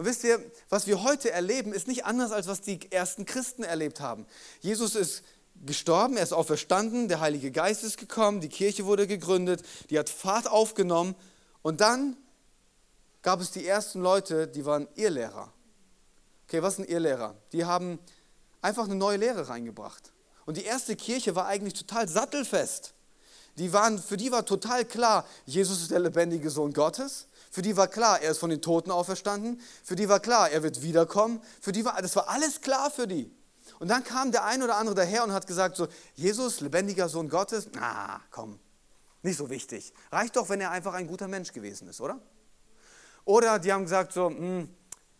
[0.00, 3.64] Und wisst ihr, was wir heute erleben, ist nicht anders, als was die ersten Christen
[3.64, 4.26] erlebt haben.
[4.60, 5.22] Jesus ist
[5.66, 10.08] gestorben, er ist auferstanden, der Heilige Geist ist gekommen, die Kirche wurde gegründet, die hat
[10.08, 11.14] Fahrt aufgenommen
[11.60, 12.16] und dann
[13.20, 15.52] gab es die ersten Leute, die waren Irrlehrer.
[16.48, 17.36] Okay, was sind Irrlehrer?
[17.52, 17.98] Die haben
[18.62, 20.12] einfach eine neue Lehre reingebracht.
[20.46, 22.94] Und die erste Kirche war eigentlich total sattelfest.
[23.58, 27.26] Die waren, für die war total klar, Jesus ist der lebendige Sohn Gottes.
[27.50, 29.60] Für die war klar, er ist von den Toten auferstanden.
[29.82, 31.42] Für die war klar, er wird wiederkommen.
[31.60, 33.34] Für die war, das war alles klar für die.
[33.80, 37.28] Und dann kam der ein oder andere daher und hat gesagt, so, Jesus, lebendiger Sohn
[37.28, 38.60] Gottes, ah, komm,
[39.22, 39.92] nicht so wichtig.
[40.12, 42.20] Reicht doch, wenn er einfach ein guter Mensch gewesen ist, oder?
[43.24, 44.74] Oder die haben gesagt, so, mh, hm,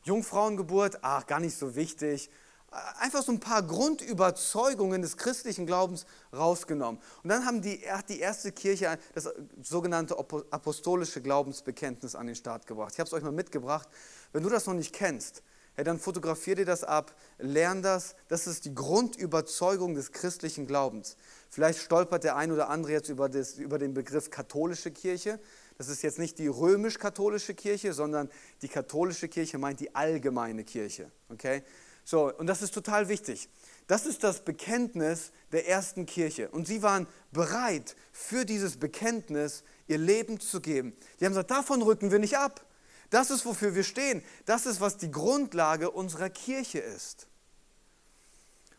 [0.04, 2.30] Jungfrauengeburt, ach, gar nicht so wichtig.
[2.70, 7.00] Einfach so ein paar Grundüberzeugungen des christlichen Glaubens rausgenommen.
[7.22, 9.28] Und dann haben die, hat die erste Kirche das
[9.60, 12.92] sogenannte apostolische Glaubensbekenntnis an den Start gebracht.
[12.92, 13.88] Ich habe es euch mal mitgebracht.
[14.32, 15.42] Wenn du das noch nicht kennst,
[15.74, 18.14] hey, dann fotografier dir das ab, lern das.
[18.28, 21.16] Das ist die Grundüberzeugung des christlichen Glaubens.
[21.48, 25.40] Vielleicht stolpert der ein oder andere jetzt über, das, über den Begriff katholische Kirche.
[25.76, 28.28] Das ist jetzt nicht die römisch-katholische Kirche, sondern
[28.62, 31.10] die katholische Kirche meint die allgemeine Kirche.
[31.30, 31.64] Okay?
[32.10, 33.48] So, und das ist total wichtig.
[33.86, 36.48] Das ist das Bekenntnis der ersten Kirche.
[36.48, 40.92] Und sie waren bereit, für dieses Bekenntnis ihr Leben zu geben.
[41.20, 42.66] Die haben gesagt, davon rücken wir nicht ab.
[43.10, 44.24] Das ist, wofür wir stehen.
[44.44, 47.28] Das ist, was die Grundlage unserer Kirche ist.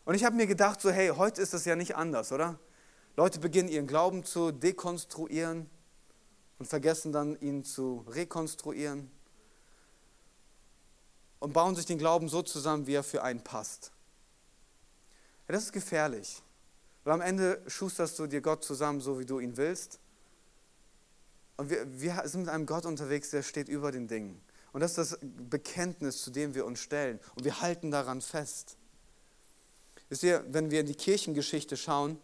[0.04, 2.58] Und ich habe mir gedacht, so hey, heute ist das ja nicht anders, oder?
[3.16, 5.70] Leute beginnen ihren Glauben zu dekonstruieren
[6.58, 9.10] und vergessen dann ihn zu rekonstruieren.
[11.42, 13.90] Und bauen sich den Glauben so zusammen, wie er für einen passt.
[15.48, 16.40] Ja, das ist gefährlich.
[17.02, 19.98] Weil am Ende schusterst du dir Gott zusammen, so wie du ihn willst.
[21.56, 24.40] Und wir, wir sind mit einem Gott unterwegs, der steht über den Dingen.
[24.72, 27.18] Und das ist das Bekenntnis, zu dem wir uns stellen.
[27.34, 28.76] Und wir halten daran fest.
[30.10, 32.20] Wisst ihr, wenn wir in die Kirchengeschichte schauen,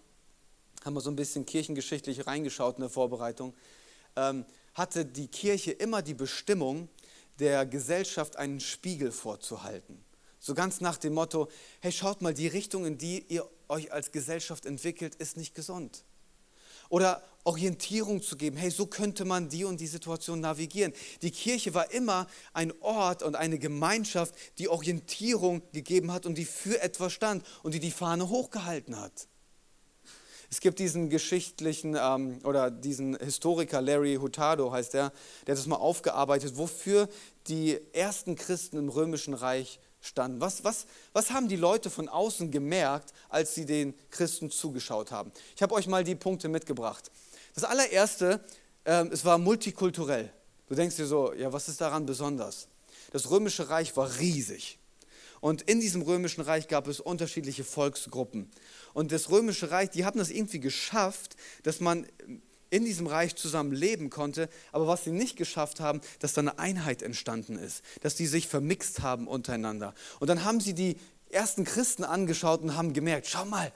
[0.84, 3.52] haben wir so ein bisschen kirchengeschichtlich reingeschaut in der Vorbereitung,
[4.14, 6.88] ähm, hatte die Kirche immer die Bestimmung,
[7.38, 10.04] der Gesellschaft einen Spiegel vorzuhalten.
[10.40, 11.48] So ganz nach dem Motto,
[11.80, 16.04] hey, schaut mal, die Richtung, in die ihr euch als Gesellschaft entwickelt, ist nicht gesund.
[16.88, 20.92] Oder Orientierung zu geben, hey, so könnte man die und die Situation navigieren.
[21.22, 26.44] Die Kirche war immer ein Ort und eine Gemeinschaft, die Orientierung gegeben hat und die
[26.44, 29.28] für etwas stand und die die Fahne hochgehalten hat.
[30.50, 35.12] Es gibt diesen geschichtlichen ähm, oder diesen Historiker Larry Hurtado heißt er,
[35.46, 37.08] der hat das mal aufgearbeitet, wofür
[37.48, 40.40] die ersten Christen im Römischen Reich standen.
[40.40, 45.32] Was, was, was haben die Leute von außen gemerkt, als sie den Christen zugeschaut haben?
[45.54, 47.10] Ich habe euch mal die Punkte mitgebracht.
[47.54, 48.40] Das allererste,
[48.84, 50.32] äh, es war multikulturell.
[50.68, 52.68] Du denkst dir so, ja, was ist daran besonders?
[53.10, 54.78] Das Römische Reich war riesig.
[55.40, 58.50] Und in diesem Römischen Reich gab es unterschiedliche Volksgruppen.
[58.94, 62.06] Und das Römische Reich, die haben das irgendwie geschafft, dass man
[62.70, 66.58] in diesem Reich zusammen leben konnte, aber was sie nicht geschafft haben, dass da eine
[66.58, 69.94] Einheit entstanden ist, dass die sich vermixt haben untereinander.
[70.20, 70.96] Und dann haben sie die
[71.30, 73.72] ersten Christen angeschaut und haben gemerkt, schau mal,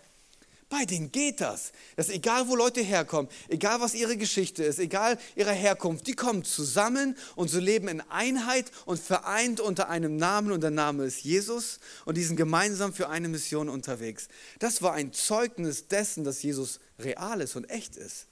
[0.72, 1.72] bei denen geht das.
[1.96, 6.44] Dass egal, wo Leute herkommen, egal, was ihre Geschichte ist, egal ihre Herkunft, die kommen
[6.44, 11.24] zusammen und so leben in Einheit und vereint unter einem Namen und der Name ist
[11.24, 14.28] Jesus und die sind gemeinsam für eine Mission unterwegs.
[14.60, 18.28] Das war ein Zeugnis dessen, dass Jesus real ist und echt ist.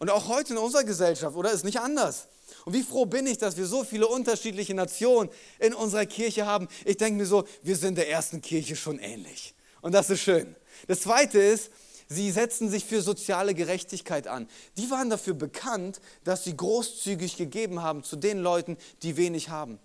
[0.00, 2.26] Und auch heute in unserer Gesellschaft, oder ist nicht anders?
[2.64, 6.66] Und wie froh bin ich, dass wir so viele unterschiedliche Nationen in unserer Kirche haben.
[6.84, 9.54] Ich denke mir so, wir sind der ersten Kirche schon ähnlich.
[9.80, 10.56] Und das ist schön.
[10.86, 11.70] Das Zweite ist,
[12.08, 14.48] sie setzen sich für soziale Gerechtigkeit an.
[14.76, 19.78] Die waren dafür bekannt, dass sie großzügig gegeben haben zu den Leuten, die wenig haben.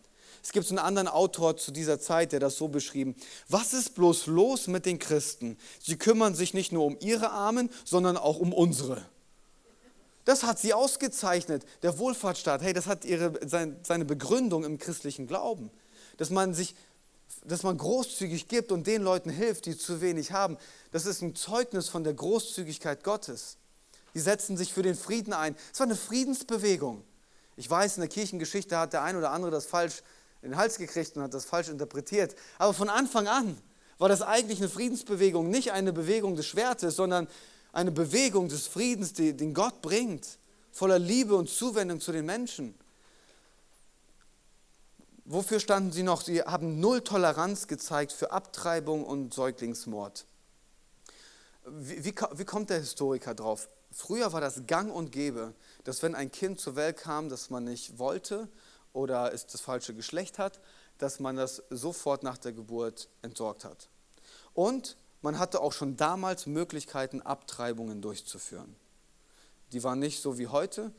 [0.43, 3.15] Es gibt einen anderen Autor zu dieser Zeit, der das so beschrieben.
[3.47, 5.57] Was ist bloß los mit den Christen?
[5.81, 9.05] Sie kümmern sich nicht nur um ihre Armen, sondern auch um unsere.
[10.25, 12.61] Das hat sie ausgezeichnet, der Wohlfahrtsstaat.
[12.61, 15.71] Hey, das hat ihre, seine Begründung im christlichen Glauben.
[16.17, 16.75] Dass man sich
[17.45, 20.57] dass man großzügig gibt und den Leuten hilft, die zu wenig haben,
[20.91, 23.57] das ist ein Zeugnis von der Großzügigkeit Gottes.
[24.13, 25.55] Die setzen sich für den Frieden ein.
[25.71, 27.03] Es war eine Friedensbewegung.
[27.55, 30.03] Ich weiß, in der Kirchengeschichte hat der ein oder andere das falsch
[30.41, 32.35] in den Hals gekriegt und hat das falsch interpretiert.
[32.57, 33.57] Aber von Anfang an
[33.97, 37.27] war das eigentlich eine Friedensbewegung, nicht eine Bewegung des Schwertes, sondern
[37.71, 40.37] eine Bewegung des Friedens, den Gott bringt,
[40.71, 42.75] voller Liebe und Zuwendung zu den Menschen.
[45.25, 46.21] Wofür standen sie noch?
[46.21, 50.25] Sie haben null Toleranz gezeigt für Abtreibung und Säuglingsmord.
[51.65, 53.69] Wie, wie, wie, kommt der Historiker drauf?
[53.91, 55.53] Früher war das gang und gäbe,
[55.85, 58.49] dass wenn ein Kind zur Welt kam, das man nicht wollte
[58.91, 60.59] oder es das falsche Geschlecht hat,
[60.97, 63.87] dass man das sofort nach der Geburt entsorgt hat.
[64.53, 68.75] Und man hatte auch schon damals Möglichkeiten, Abtreibungen durchzuführen.
[69.71, 70.91] Die waren nicht so wie heute,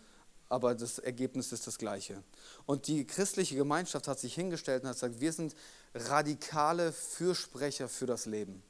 [0.54, 2.22] aber das Ergebnis ist das gleiche.
[2.64, 5.56] Und die christliche Gemeinschaft hat sich hingestellt und hat gesagt, wir sind
[5.94, 8.62] radikale Fürsprecher für das Leben.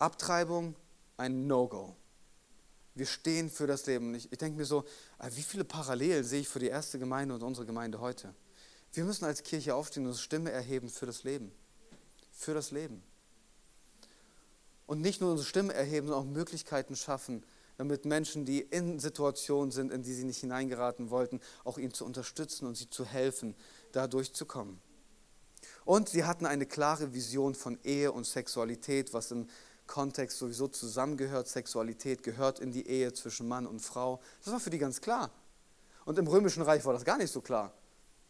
[0.00, 0.74] Abtreibung,
[1.16, 1.94] ein No-Go.
[2.96, 4.12] Wir stehen für das Leben.
[4.16, 4.84] Ich, ich denke mir so,
[5.18, 8.34] ah, wie viele Parallelen sehe ich für die erste Gemeinde und unsere Gemeinde heute?
[8.92, 11.52] Wir müssen als Kirche aufstehen und unsere Stimme erheben für das Leben.
[12.32, 13.04] Für das Leben.
[14.86, 17.44] Und nicht nur unsere Stimme erheben, sondern auch Möglichkeiten schaffen,
[17.76, 22.04] damit Menschen, die in Situationen sind, in die sie nicht hineingeraten wollten, auch ihnen zu
[22.04, 23.54] unterstützen und sie zu helfen,
[23.92, 24.80] da durchzukommen.
[25.84, 29.48] Und sie hatten eine klare Vision von Ehe und Sexualität, was im
[29.86, 31.48] Kontext sowieso zusammengehört.
[31.48, 34.20] Sexualität gehört in die Ehe zwischen Mann und Frau.
[34.42, 35.30] Das war für die ganz klar.
[36.04, 37.72] Und im Römischen Reich war das gar nicht so klar.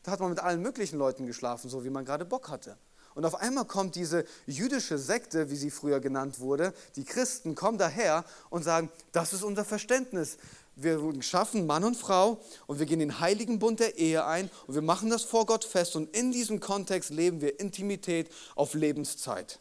[0.03, 2.77] Da hat man mit allen möglichen Leuten geschlafen, so wie man gerade Bock hatte.
[3.15, 7.79] Und auf einmal kommt diese jüdische Sekte, wie sie früher genannt wurde, die Christen kommen
[7.79, 10.37] daher und sagen, das ist unser Verständnis.
[10.77, 14.75] Wir schaffen Mann und Frau und wir gehen den heiligen Bund der Ehe ein und
[14.75, 19.61] wir machen das vor Gott fest und in diesem Kontext leben wir Intimität auf Lebenszeit.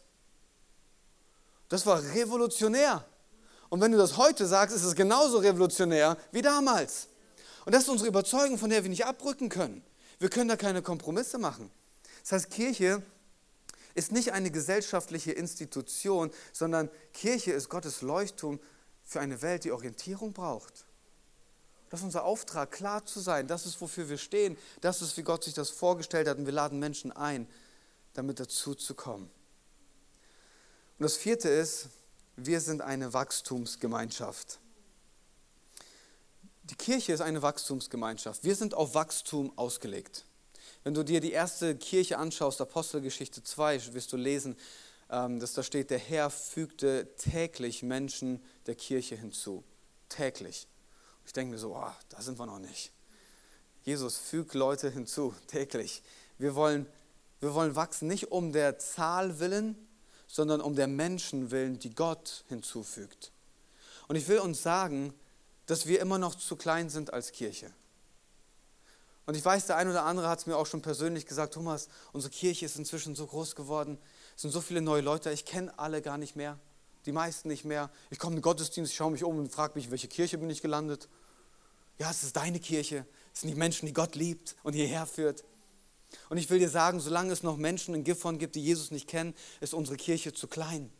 [1.68, 3.04] Das war revolutionär.
[3.68, 7.08] Und wenn du das heute sagst, ist es genauso revolutionär wie damals.
[7.64, 9.82] Und das ist unsere Überzeugung, von der wir nicht abrücken können.
[10.18, 11.70] Wir können da keine Kompromisse machen.
[12.22, 13.02] Das heißt, Kirche
[13.94, 18.60] ist nicht eine gesellschaftliche Institution, sondern Kirche ist Gottes Leuchtturm
[19.04, 20.86] für eine Welt, die Orientierung braucht.
[21.90, 23.46] Das ist unser Auftrag, klar zu sein.
[23.46, 24.58] Das ist, wofür wir stehen.
[24.80, 26.38] Das ist, wie Gott sich das vorgestellt hat.
[26.38, 27.46] Und wir laden Menschen ein,
[28.14, 29.30] damit dazu zu kommen.
[30.98, 31.88] Und das vierte ist,
[32.36, 34.58] wir sind eine Wachstumsgemeinschaft.
[36.64, 38.42] Die Kirche ist eine Wachstumsgemeinschaft.
[38.42, 40.24] Wir sind auf Wachstum ausgelegt.
[40.84, 44.54] Wenn du dir die erste Kirche anschaust, Apostelgeschichte 2, wirst du lesen,
[45.10, 49.64] ähm, dass da steht, der Herr fügte täglich Menschen der Kirche hinzu.
[50.10, 50.68] Täglich.
[51.24, 52.92] Ich denke mir so, oh, da sind wir noch nicht.
[53.82, 56.02] Jesus fügt Leute hinzu, täglich.
[56.36, 56.86] Wir wollen,
[57.40, 59.76] wir wollen wachsen, nicht um der Zahl willen,
[60.26, 63.32] sondern um der Menschen willen, die Gott hinzufügt.
[64.06, 65.14] Und ich will uns sagen,
[65.64, 67.72] dass wir immer noch zu klein sind als Kirche.
[69.26, 71.88] Und ich weiß, der ein oder andere hat es mir auch schon persönlich gesagt, Thomas,
[72.12, 73.98] unsere Kirche ist inzwischen so groß geworden,
[74.36, 76.58] es sind so viele neue Leute, ich kenne alle gar nicht mehr
[77.06, 77.90] die meisten nicht mehr.
[78.10, 80.62] Ich komme in den Gottesdienst, schaue mich um und frage mich, welche Kirche bin ich
[80.62, 81.08] gelandet?
[81.98, 83.06] Ja, es ist deine Kirche.
[83.32, 85.44] Es sind die Menschen, die Gott liebt und hierher führt.
[86.28, 89.08] Und ich will dir sagen, solange es noch Menschen in Gifhorn gibt, die Jesus nicht
[89.08, 90.90] kennen, ist unsere Kirche zu klein.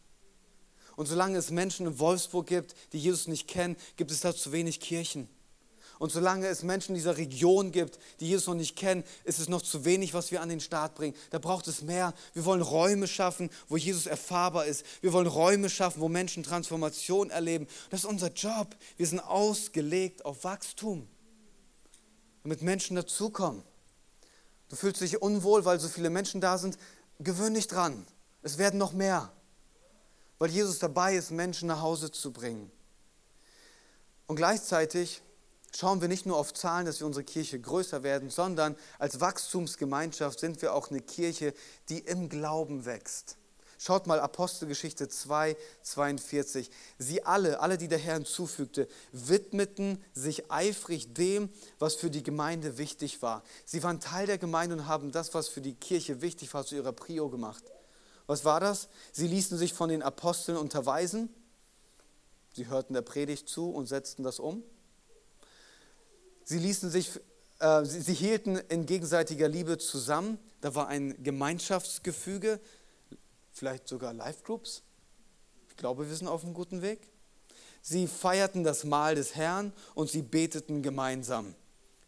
[0.97, 4.53] Und solange es Menschen in Wolfsburg gibt, die Jesus nicht kennen, gibt es da zu
[4.53, 5.29] wenig Kirchen.
[5.99, 9.49] Und solange es Menschen in dieser Region gibt, die Jesus noch nicht kennen, ist es
[9.49, 11.17] noch zu wenig, was wir an den Start bringen.
[11.31, 12.15] Da braucht es mehr.
[12.33, 14.85] Wir wollen Räume schaffen, wo Jesus erfahrbar ist.
[15.01, 17.67] Wir wollen Räume schaffen, wo Menschen Transformation erleben.
[17.91, 18.75] Das ist unser Job.
[18.97, 21.07] Wir sind ausgelegt auf Wachstum,
[22.43, 23.63] damit Menschen dazukommen.
[24.69, 26.77] Du fühlst dich unwohl, weil so viele Menschen da sind.
[27.21, 28.05] Gewöhn dich dran.
[28.43, 29.33] Es werden noch mehr,
[30.39, 32.71] weil Jesus dabei ist, Menschen nach Hause zu bringen.
[34.27, 35.23] Und gleichzeitig
[35.75, 40.39] schauen wir nicht nur auf Zahlen, dass wir unsere Kirche größer werden, sondern als Wachstumsgemeinschaft
[40.39, 41.55] sind wir auch eine Kirche,
[41.89, 43.37] die im Glauben wächst.
[43.77, 46.70] Schaut mal Apostelgeschichte 2, 42.
[46.99, 52.79] Sie alle, alle, die der Herr hinzufügte, widmeten sich eifrig dem, was für die Gemeinde
[52.79, 53.43] wichtig war.
[53.66, 56.77] Sie waren Teil der Gemeinde und haben das, was für die Kirche wichtig war, zu
[56.77, 57.64] ihrer Prio gemacht.
[58.27, 58.89] Was war das?
[59.12, 61.29] Sie ließen sich von den Aposteln unterweisen.
[62.55, 64.62] Sie hörten der Predigt zu und setzten das um.
[66.45, 67.11] Sie ließen sich,
[67.59, 70.39] äh, sie, sie hielten in gegenseitiger Liebe zusammen.
[70.61, 72.61] Da war ein Gemeinschaftsgefüge,
[73.53, 74.83] vielleicht sogar Live-Groups.
[75.71, 77.09] Ich glaube, wir sind auf einem guten Weg.
[77.83, 81.55] Sie feierten das Mahl des Herrn und sie beteten gemeinsam.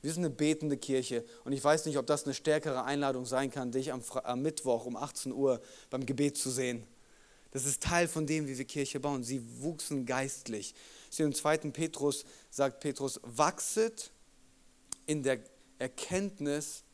[0.00, 3.50] Wir sind eine betende Kirche und ich weiß nicht, ob das eine stärkere Einladung sein
[3.50, 5.60] kann, dich am, am, Mittwoch um 18 Uhr
[5.90, 6.86] beim Gebet zu sehen.
[7.50, 9.24] Das ist Teil von dem, wie wir Kirche bauen.
[9.24, 10.74] Sie wuchsen geistlich.
[11.10, 11.58] Sie im 2.
[11.72, 14.12] Petrus sagt Petrus, wachset
[15.06, 15.40] in der
[15.78, 16.84] Erkenntnis,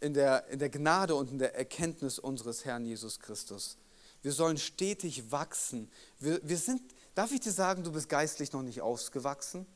[0.00, 3.76] in der, in der Gnade und in der Erkenntnis unseres Herrn Jesus Christus.
[4.22, 5.90] Wir sollen stetig wachsen.
[6.18, 6.82] Wir, wir sind,
[7.14, 9.66] darf ich dir sagen, du bist geistlich noch nicht ausgewachsen?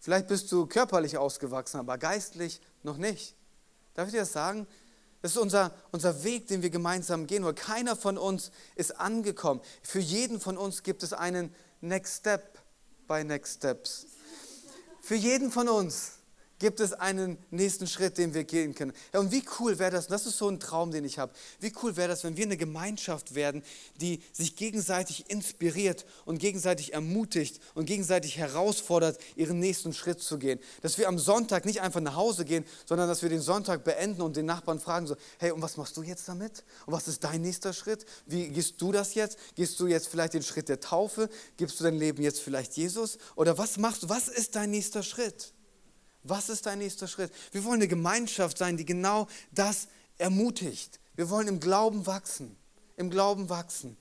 [0.00, 3.34] Vielleicht bist du körperlich ausgewachsen, aber geistlich noch nicht.
[3.94, 4.66] Darf ich dir das sagen?
[5.22, 7.44] Das ist unser, unser Weg, den wir gemeinsam gehen.
[7.44, 9.60] Weil keiner von uns ist angekommen.
[9.82, 12.62] Für jeden von uns gibt es einen Next Step
[13.08, 14.06] bei Next Steps.
[15.08, 16.17] Für jeden von uns
[16.58, 18.92] gibt es einen nächsten Schritt, den wir gehen können.
[19.12, 21.72] Ja, und wie cool wäre das, das ist so ein Traum, den ich habe, wie
[21.82, 23.62] cool wäre das, wenn wir eine Gemeinschaft werden,
[23.96, 30.58] die sich gegenseitig inspiriert und gegenseitig ermutigt und gegenseitig herausfordert, ihren nächsten Schritt zu gehen.
[30.82, 34.22] Dass wir am Sonntag nicht einfach nach Hause gehen, sondern dass wir den Sonntag beenden
[34.22, 36.64] und den Nachbarn fragen so, hey, und was machst du jetzt damit?
[36.86, 38.04] Und was ist dein nächster Schritt?
[38.26, 39.38] Wie gehst du das jetzt?
[39.54, 41.28] Gehst du jetzt vielleicht den Schritt der Taufe?
[41.56, 43.18] Gibst du dein Leben jetzt vielleicht Jesus?
[43.36, 44.08] Oder was machst du?
[44.08, 45.52] Was ist dein nächster Schritt?
[46.22, 47.32] Was ist dein nächster Schritt?
[47.52, 49.88] Wir wollen eine Gemeinschaft sein, die genau das
[50.18, 51.00] ermutigt.
[51.14, 52.56] Wir wollen im Glauben wachsen.
[52.96, 53.96] Im Glauben wachsen.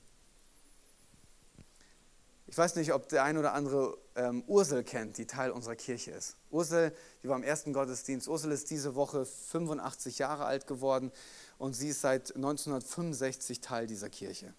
[2.47, 6.11] Ich weiß nicht, ob der ein oder andere ähm, Ursel kennt, die Teil unserer Kirche
[6.11, 6.37] ist.
[6.49, 8.27] Ursel, die war im ersten Gottesdienst.
[8.27, 11.11] Ursel ist diese Woche 85 Jahre alt geworden
[11.57, 14.53] und sie ist seit 1965 Teil dieser Kirche.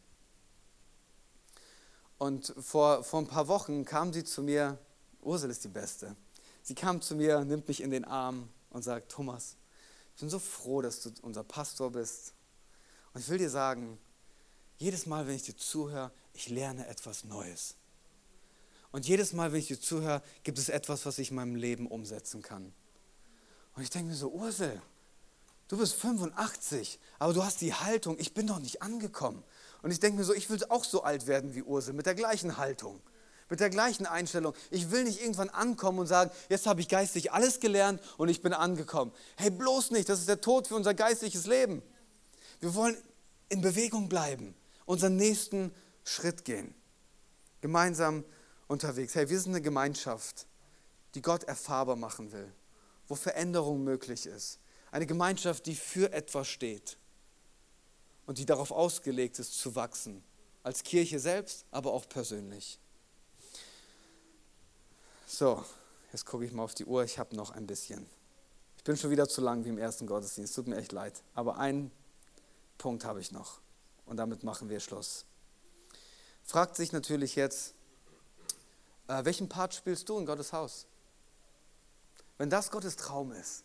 [2.18, 4.78] Und vor, vor ein paar Wochen kam sie zu mir,
[5.22, 6.14] Ursel ist die Beste.
[6.68, 9.56] Sie kam zu mir, nimmt mich in den Arm und sagt, Thomas,
[10.14, 12.34] ich bin so froh, dass du unser Pastor bist.
[13.14, 13.96] Und ich will dir sagen,
[14.76, 17.76] jedes Mal, wenn ich dir zuhöre, ich lerne etwas Neues.
[18.92, 21.86] Und jedes Mal, wenn ich dir zuhöre, gibt es etwas, was ich in meinem Leben
[21.86, 22.74] umsetzen kann.
[23.74, 24.82] Und ich denke mir so, Ursel,
[25.68, 29.42] du bist 85, aber du hast die Haltung, ich bin noch nicht angekommen.
[29.80, 32.14] Und ich denke mir so, ich will auch so alt werden wie Ursel, mit der
[32.14, 33.00] gleichen Haltung
[33.48, 34.54] mit der gleichen Einstellung.
[34.70, 38.42] Ich will nicht irgendwann ankommen und sagen, jetzt habe ich geistig alles gelernt und ich
[38.42, 39.12] bin angekommen.
[39.36, 41.82] Hey, bloß nicht, das ist der Tod für unser geistliches Leben.
[42.60, 42.96] Wir wollen
[43.48, 45.72] in Bewegung bleiben, unseren nächsten
[46.04, 46.74] Schritt gehen.
[47.60, 48.24] Gemeinsam
[48.66, 49.14] unterwegs.
[49.14, 50.46] Hey, wir sind eine Gemeinschaft,
[51.14, 52.52] die Gott erfahrbar machen will,
[53.06, 54.58] wo Veränderung möglich ist.
[54.90, 56.98] Eine Gemeinschaft, die für etwas steht
[58.26, 60.22] und die darauf ausgelegt ist, zu wachsen.
[60.62, 62.78] Als Kirche selbst, aber auch persönlich.
[65.30, 65.62] So,
[66.10, 67.04] jetzt gucke ich mal auf die Uhr.
[67.04, 68.08] Ich habe noch ein bisschen.
[68.78, 70.54] Ich bin schon wieder zu lang wie im ersten Gottesdienst.
[70.54, 71.22] Tut mir echt leid.
[71.34, 71.92] Aber einen
[72.78, 73.60] Punkt habe ich noch.
[74.06, 75.26] Und damit machen wir Schluss.
[76.44, 77.74] Fragt sich natürlich jetzt,
[79.06, 80.86] äh, welchen Part spielst du in Gottes Haus?
[82.38, 83.64] Wenn das Gottes Traum ist,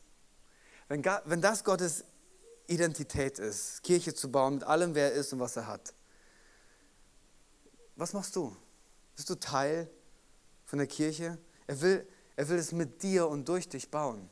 [0.89, 2.03] wenn, wenn das Gottes
[2.67, 5.93] Identität ist, Kirche zu bauen mit allem, wer er ist und was er hat,
[7.95, 8.53] was machst du?
[9.15, 9.89] Bist du Teil
[10.65, 11.37] von der Kirche?
[11.67, 14.29] Er will, er will es mit dir und durch dich bauen.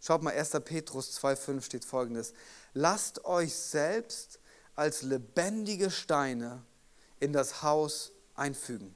[0.00, 0.50] Schaut mal, 1.
[0.64, 2.34] Petrus 2,5 steht folgendes:
[2.74, 4.40] Lasst euch selbst
[4.74, 6.62] als lebendige Steine
[7.20, 8.94] in das Haus einfügen,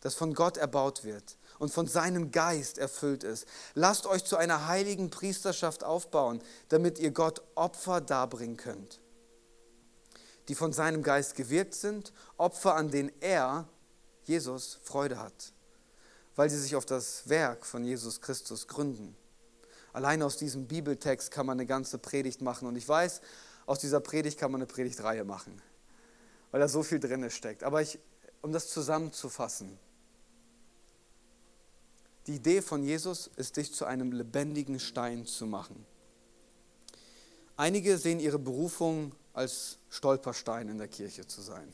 [0.00, 3.46] das von Gott erbaut wird und von seinem Geist erfüllt ist.
[3.74, 9.00] Lasst euch zu einer heiligen Priesterschaft aufbauen, damit ihr Gott Opfer darbringen könnt,
[10.48, 13.68] die von seinem Geist gewirkt sind, Opfer, an denen er,
[14.24, 15.52] Jesus, Freude hat,
[16.36, 19.16] weil sie sich auf das Werk von Jesus Christus gründen.
[19.92, 23.20] Allein aus diesem Bibeltext kann man eine ganze Predigt machen und ich weiß,
[23.66, 25.60] aus dieser Predigt kann man eine Predigtreihe machen,
[26.50, 27.62] weil da so viel drin steckt.
[27.62, 27.98] Aber ich,
[28.40, 29.78] um das zusammenzufassen,
[32.26, 35.84] die Idee von Jesus ist, dich zu einem lebendigen Stein zu machen.
[37.56, 41.72] Einige sehen ihre Berufung als Stolperstein in der Kirche zu sein.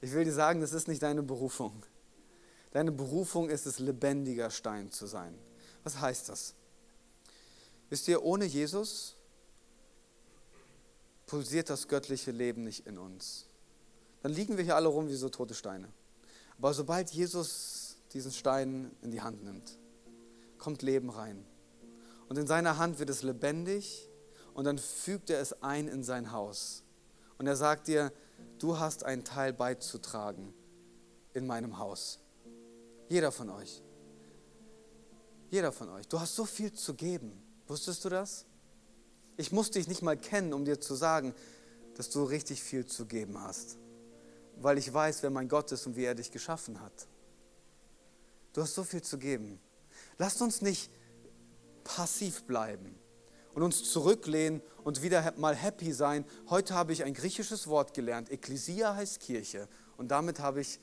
[0.00, 1.82] Ich will dir sagen, das ist nicht deine Berufung.
[2.72, 5.38] Deine Berufung ist es, lebendiger Stein zu sein.
[5.84, 6.54] Was heißt das?
[7.90, 9.16] Wisst ihr, ohne Jesus
[11.26, 13.46] pulsiert das göttliche Leben nicht in uns.
[14.22, 15.88] Dann liegen wir hier alle rum wie so tote Steine.
[16.56, 19.78] Aber sobald Jesus diesen Stein in die Hand nimmt,
[20.58, 21.44] kommt Leben rein.
[22.28, 24.08] Und in seiner Hand wird es lebendig
[24.54, 26.84] und dann fügt er es ein in sein Haus.
[27.36, 28.12] Und er sagt dir,
[28.58, 30.54] du hast einen Teil beizutragen
[31.34, 32.21] in meinem Haus.
[33.12, 33.82] Jeder von euch.
[35.50, 36.08] Jeder von euch.
[36.08, 37.42] Du hast so viel zu geben.
[37.66, 38.46] Wusstest du das?
[39.36, 41.34] Ich muss dich nicht mal kennen, um dir zu sagen,
[41.94, 43.76] dass du richtig viel zu geben hast.
[44.62, 47.06] Weil ich weiß, wer mein Gott ist und wie er dich geschaffen hat.
[48.54, 49.60] Du hast so viel zu geben.
[50.16, 50.90] Lasst uns nicht
[51.84, 52.98] passiv bleiben
[53.52, 56.24] und uns zurücklehnen und wieder mal happy sein.
[56.48, 58.30] Heute habe ich ein griechisches Wort gelernt.
[58.30, 59.68] Ekklesia heißt Kirche.
[59.98, 60.80] Und damit habe ich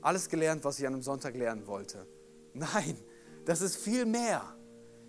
[0.00, 2.06] alles gelernt, was ich an einem Sonntag lernen wollte.
[2.54, 2.96] Nein,
[3.44, 4.42] das ist viel mehr.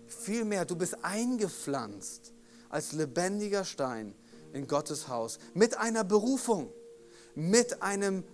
[0.06, 0.64] Viel mehr.
[0.64, 2.32] Du bist eingepflanzt
[2.68, 4.14] als lebendiger Stein
[4.52, 6.72] in Gottes Haus mit einer Berufung,
[7.34, 8.24] mit einem,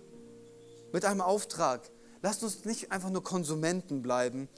[0.91, 1.89] mit einem Auftrag.
[2.21, 4.49] Lasst uns nicht einfach nur Konsumenten bleiben,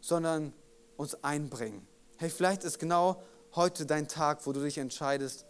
[0.00, 0.52] sondern
[0.96, 1.86] uns einbringen.
[2.18, 3.22] Hey, vielleicht ist genau
[3.54, 5.46] heute dein Tag, wo du dich entscheidest,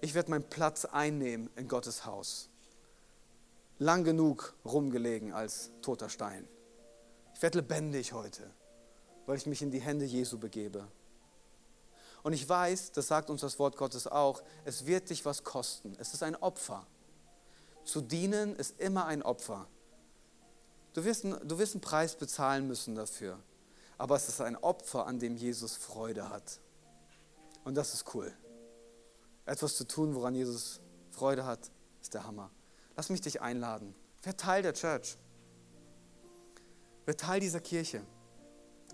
[0.00, 2.49] ich werde meinen Platz einnehmen in Gottes Haus.
[3.82, 6.46] Lang genug rumgelegen als toter Stein.
[7.34, 8.50] Ich werde lebendig heute,
[9.24, 10.86] weil ich mich in die Hände Jesu begebe.
[12.22, 15.96] Und ich weiß, das sagt uns das Wort Gottes auch, es wird dich was kosten.
[15.98, 16.86] Es ist ein Opfer.
[17.82, 19.66] Zu dienen ist immer ein Opfer.
[20.92, 23.38] Du wirst, du wirst einen Preis bezahlen müssen dafür.
[23.96, 26.60] Aber es ist ein Opfer, an dem Jesus Freude hat.
[27.64, 28.30] Und das ist cool.
[29.46, 30.80] Etwas zu tun, woran Jesus
[31.12, 31.70] Freude hat,
[32.02, 32.50] ist der Hammer.
[33.00, 33.94] Lass mich dich einladen.
[34.24, 35.16] Wer Teil der Church?
[37.06, 38.02] Wer Teil dieser Kirche?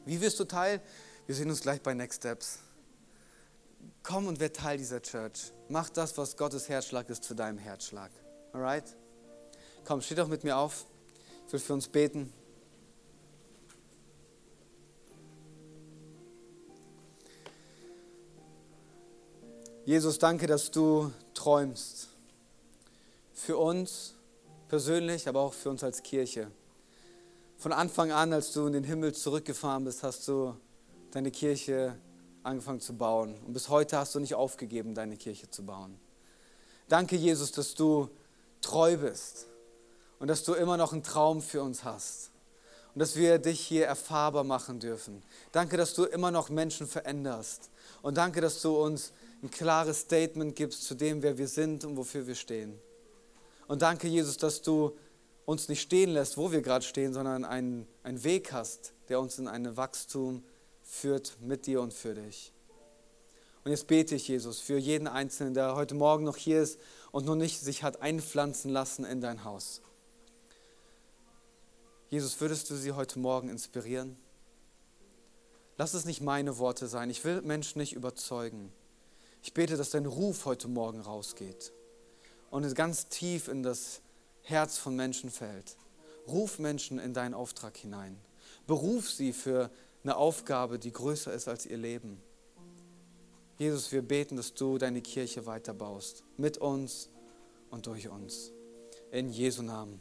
[0.04, 0.80] Wie wirst du Teil?
[1.26, 2.60] Wir sehen uns gleich bei Next Steps
[4.04, 5.52] komm und werd Teil dieser Church.
[5.68, 8.12] Mach das, was Gottes Herzschlag ist, zu deinem Herzschlag.
[8.52, 8.84] Alright?
[9.84, 10.86] Komm, steh doch mit mir auf.
[11.48, 12.32] Ich will für uns beten.
[19.84, 22.15] Jesus, danke, dass du träumst.
[23.38, 24.14] Für uns
[24.66, 26.50] persönlich, aber auch für uns als Kirche.
[27.58, 30.56] Von Anfang an, als du in den Himmel zurückgefahren bist, hast du
[31.10, 31.96] deine Kirche
[32.42, 33.36] angefangen zu bauen.
[33.46, 36.00] Und bis heute hast du nicht aufgegeben, deine Kirche zu bauen.
[36.88, 38.08] Danke, Jesus, dass du
[38.62, 39.46] treu bist
[40.18, 42.30] und dass du immer noch einen Traum für uns hast
[42.94, 45.22] und dass wir dich hier erfahrbar machen dürfen.
[45.52, 47.68] Danke, dass du immer noch Menschen veränderst
[48.00, 49.12] und danke, dass du uns
[49.42, 52.80] ein klares Statement gibst zu dem, wer wir sind und wofür wir stehen.
[53.68, 54.96] Und danke, Jesus, dass du
[55.44, 59.38] uns nicht stehen lässt, wo wir gerade stehen, sondern einen, einen Weg hast, der uns
[59.38, 60.44] in ein Wachstum
[60.82, 62.52] führt mit dir und für dich.
[63.64, 66.78] Und jetzt bete ich, Jesus, für jeden Einzelnen, der heute Morgen noch hier ist
[67.10, 69.80] und noch nicht sich hat einpflanzen lassen in dein Haus.
[72.08, 74.16] Jesus, würdest du sie heute Morgen inspirieren?
[75.76, 77.10] Lass es nicht meine Worte sein.
[77.10, 78.72] Ich will Menschen nicht überzeugen.
[79.42, 81.72] Ich bete, dass dein Ruf heute Morgen rausgeht
[82.56, 84.00] und ganz tief in das
[84.42, 85.76] Herz von Menschen fällt.
[86.26, 88.16] Ruf Menschen in deinen Auftrag hinein.
[88.66, 89.70] Beruf sie für
[90.02, 92.18] eine Aufgabe, die größer ist als ihr Leben.
[93.58, 96.24] Jesus, wir beten, dass du deine Kirche weiterbaust.
[96.38, 97.10] Mit uns
[97.70, 98.52] und durch uns.
[99.10, 100.00] In Jesu Namen.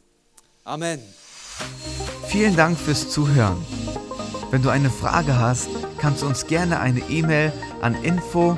[0.63, 1.01] Amen.
[2.27, 3.63] Vielen Dank fürs Zuhören.
[4.49, 7.51] Wenn du eine Frage hast, kannst du uns gerne eine E-Mail
[7.81, 8.57] an info